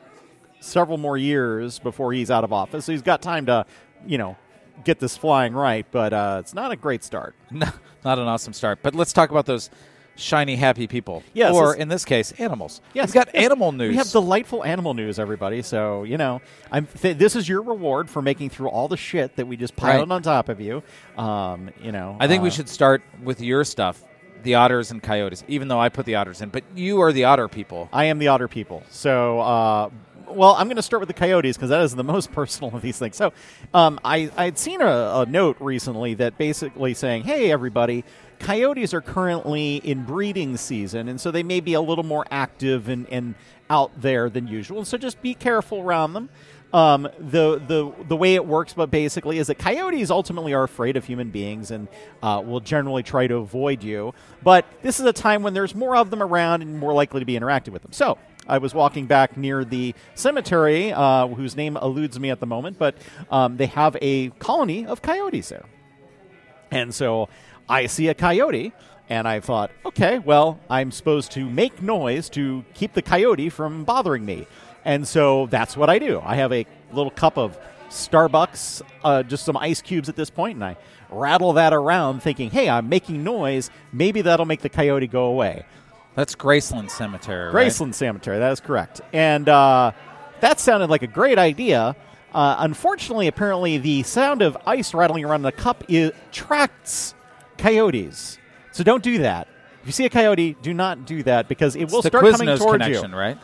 [0.65, 3.65] several more years before he's out of office, so he's got time to
[4.05, 4.35] you know
[4.83, 7.35] get this flying right, but uh, it's not a great start.
[7.51, 7.67] No,
[8.03, 8.79] not an awesome start.
[8.83, 9.69] But let's talk about those
[10.17, 11.23] shiny, happy people.
[11.33, 12.81] Yes, or in this case, animals.
[12.93, 13.43] Yes, We've got yes.
[13.45, 13.89] animal news.
[13.91, 15.61] We have delightful animal news, everybody.
[15.61, 19.35] So you know, I'm th- this is your reward for making through all the shit
[19.37, 20.15] that we just piled Right.
[20.15, 20.83] on top of you.
[21.17, 24.03] Um, you know, I think we uh, should start with your stuff,
[24.43, 25.43] the otters and coyotes.
[25.47, 27.89] Even though I put the otters in, but you are the otter people.
[27.93, 28.83] I am the otter people.
[28.89, 29.89] So, uh,
[30.29, 32.81] well, I'm going to start with the coyotes because that is the most personal of
[32.81, 33.15] these things.
[33.15, 33.33] So,
[33.73, 38.03] um, I I'd seen a, a note recently that basically saying, "Hey, everybody."
[38.37, 42.89] Coyotes are currently in breeding season, and so they may be a little more active
[42.89, 43.33] and, and
[43.69, 44.83] out there than usual.
[44.83, 46.29] So just be careful around them.
[46.73, 50.97] Um, the the the way it works, but basically, is that coyotes ultimately are afraid
[50.97, 51.87] of human beings and
[52.21, 54.13] uh, will generally try to avoid you.
[54.43, 57.25] But this is a time when there's more of them around and more likely to
[57.25, 57.93] be interacting with them.
[57.93, 62.45] So I was walking back near the cemetery, uh, whose name eludes me at the
[62.45, 62.95] moment, but
[63.31, 65.65] um, they have a colony of coyotes there.
[66.71, 67.29] And so
[67.67, 68.73] I see a coyote,
[69.09, 73.83] and I thought, okay, well, I'm supposed to make noise to keep the coyote from
[73.83, 74.47] bothering me.
[74.83, 76.21] And so that's what I do.
[76.23, 77.57] I have a little cup of
[77.89, 80.77] Starbucks, uh, just some ice cubes at this point, and I
[81.09, 83.69] rattle that around thinking, hey, I'm making noise.
[83.91, 85.65] Maybe that'll make the coyote go away.
[86.15, 87.51] That's Graceland Cemetery.
[87.51, 87.67] right?
[87.67, 88.39] Graceland Cemetery.
[88.39, 89.01] That is correct.
[89.13, 89.91] And uh,
[90.39, 91.95] that sounded like a great idea.
[92.33, 97.13] Uh, unfortunately, apparently, the sound of ice rattling around the cup attracts
[97.57, 98.37] coyotes.
[98.71, 99.47] So don't do that.
[99.81, 102.25] If you see a coyote, do not do that because it will It's the start
[102.31, 103.17] coming towards connection, you.
[103.17, 103.37] right?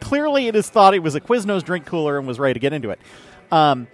[0.00, 2.72] Clearly, it has thought it was a Quiznos drink cooler and was ready to get
[2.72, 3.00] into it.
[3.50, 3.88] Um,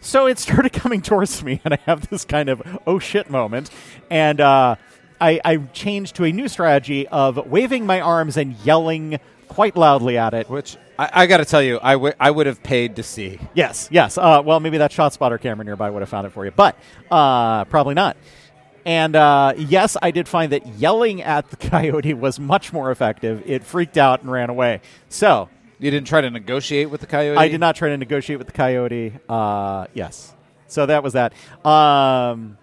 [0.00, 3.70] so it started coming towards me, and I have this kind of oh shit moment.
[4.10, 4.76] And uh,
[5.22, 10.18] I, I changed to a new strategy of waving my arms and yelling quite loudly
[10.18, 10.50] at it.
[10.50, 13.38] Which I, I got to tell you, I, w- I would have paid to see.
[13.54, 14.18] Yes, yes.
[14.18, 16.76] Uh, well, maybe that ShotSpotter camera nearby would have found it for you, but
[17.10, 18.16] uh, probably not.
[18.84, 23.42] And uh, yes, I did find that yelling at the coyote was much more effective.
[23.46, 24.80] It freaked out and ran away.
[25.08, 27.36] So You didn't try to negotiate with the coyote.
[27.38, 29.12] I did not try to negotiate with the coyote.
[29.28, 30.34] Uh, yes.
[30.66, 31.32] So that was that.
[31.64, 32.58] Um,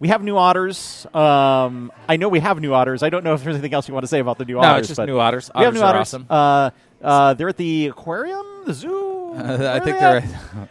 [0.00, 1.06] we have new otters.
[1.12, 3.02] Um, I know we have new otters.
[3.02, 4.60] I don't know if there's anything else you want to say about the new No,
[4.60, 4.80] otters.
[4.80, 5.50] it's just but new otters.
[5.56, 6.00] We have new are otters.
[6.14, 6.26] awesome.
[6.30, 6.70] Uh,
[7.02, 9.34] uh, they're at the aquarium, the zoo.
[9.36, 10.16] I Where are think they they're.
[10.18, 10.24] at?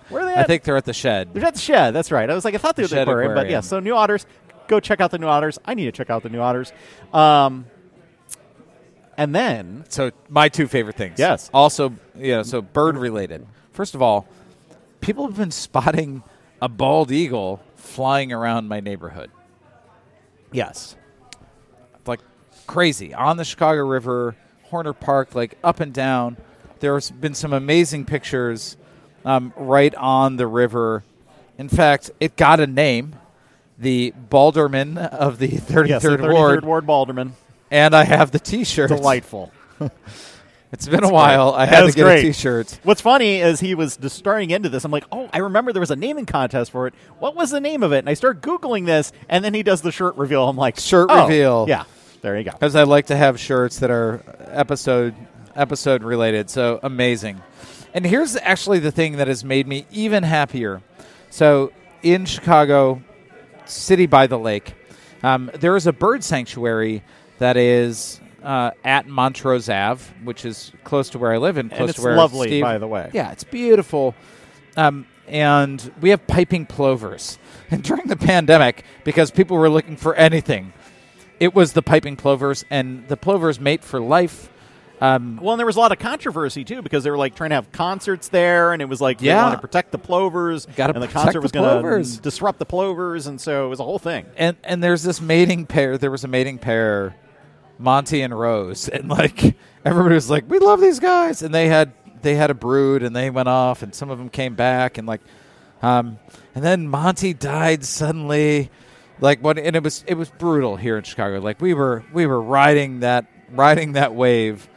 [0.10, 1.34] Where are they I think they're at the Shedd.
[1.34, 1.94] They're at the Shedd.
[1.94, 2.30] That's right.
[2.30, 3.60] I was like, I thought they were The the Shedd Aquarium, but yeah.
[3.62, 4.26] So new otters.
[4.68, 5.60] Go check out the new otters.
[5.66, 6.74] I need to check out the new otters.
[7.14, 7.66] Um,
[9.18, 11.18] and then So my two favorite things.
[11.20, 11.50] Yes.
[11.54, 12.44] Also, yeah.
[12.44, 13.46] So bird related.
[13.72, 14.28] First of all,
[15.02, 16.24] people have been spotting
[16.62, 19.32] a bald eagle flying around my neighborhood.
[20.52, 20.96] yes,
[22.06, 22.20] like
[22.68, 26.38] crazy on the Chicago River, Horner Park, like up and down.
[26.80, 28.78] There's been some amazing pictures
[29.26, 31.04] um, right on the river.
[31.58, 33.16] In fact, it got a name,
[33.78, 37.32] the Balderman of the 33rd yes, the 33rd Ward, Ward Balderman.
[37.72, 38.90] and I have the T-shirt.
[38.90, 39.52] Delightful.
[40.72, 41.54] It's been a while.
[41.54, 42.20] I had to get great.
[42.20, 42.80] a T-shirt.
[42.84, 44.84] What's funny is he was just starting into this.
[44.84, 46.94] I'm like, oh, I remember there was a naming contest for it.
[47.20, 48.00] What was the name of it?
[48.00, 50.48] And I start googling this, and then he does the shirt reveal.
[50.48, 51.66] I'm like, Shirt oh, reveal.
[51.70, 51.86] Yeah,
[52.22, 52.52] there you go.
[52.52, 55.16] because I like to have shirts that are episode
[55.56, 56.50] episode related.
[56.50, 57.42] So amazing.
[57.94, 60.82] And here's actually the thing that has made me even happier.
[61.30, 61.72] So
[62.04, 63.02] in Chicago,
[63.66, 64.76] city by the lake,
[65.24, 67.04] um, there is a bird sanctuary
[67.40, 71.80] that is uh, at Montrose Ave, which is close to where I live and close
[71.82, 73.12] And it's to where lovely, Steve- by the way.
[73.14, 74.16] Yeah, it's beautiful.
[74.78, 77.38] Um, and we have piping plovers.
[77.70, 80.72] And during the pandemic, because people were looking for anything,
[81.38, 84.50] it was the piping plovers, and the plovers mate for life.
[85.02, 87.50] Um, Well, and there was a lot of controversy too because they were like trying
[87.50, 89.44] to have concerts there, and it was like they Yeah.
[89.44, 93.28] want to protect the plovers, Gotta and the concert was going to disrupt the plovers,
[93.28, 94.26] and so it was a whole thing.
[94.38, 95.98] and and there's this mating pair.
[95.98, 97.14] There was a mating pair,
[97.80, 99.56] Monty and Rose, and like
[99.86, 103.16] everybody was like, "We love these guys," and they had they had a brood, and
[103.16, 105.22] they went off, and some of them came back, and like,
[105.82, 106.20] um,
[106.56, 108.70] and then Monty died suddenly,
[109.20, 111.40] like what, and it was it was brutal here in Chicago.
[111.40, 114.68] Like we were we were riding that riding that wave.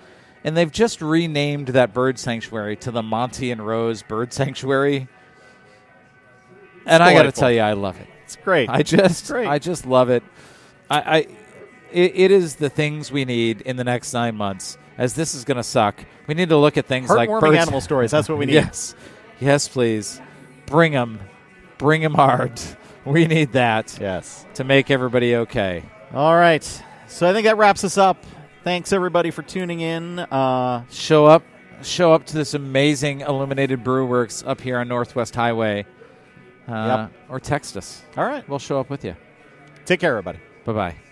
[0.43, 5.07] And they've just renamed that bird sanctuary to the Monty and Rose Bird Sanctuary.
[6.87, 8.09] And I got to tell you, I love it.
[8.25, 8.71] It's great.
[8.71, 9.31] I just.
[9.31, 10.23] I just love it.
[10.89, 11.27] I, I
[11.93, 14.79] it, it is the things we need in the next nine months.
[14.99, 17.57] As this is going to suck, we need to look at things like birds.
[17.57, 18.11] animal stories.
[18.11, 18.53] That's what we need.
[18.55, 18.95] Yes,
[19.41, 20.21] yes, please,
[20.67, 21.21] bring them,
[21.79, 22.61] bring them hard.
[23.03, 24.45] We need that Yes.
[24.55, 25.85] to make everybody okay.
[26.13, 26.63] All right.
[27.09, 28.23] So I think that wraps us up.
[28.63, 30.19] Thanks everybody for tuning in.
[30.19, 31.43] Uh, Show up,
[31.83, 35.87] show up to this amazing Illuminated Brewworks up here on Northwest Highway,
[36.69, 37.13] uh, yep.
[37.31, 38.03] or text us.
[38.19, 38.47] all right.
[38.47, 39.17] We'll show up with you.
[39.87, 40.41] Take care, everybody.
[40.67, 41.10] Bye bye.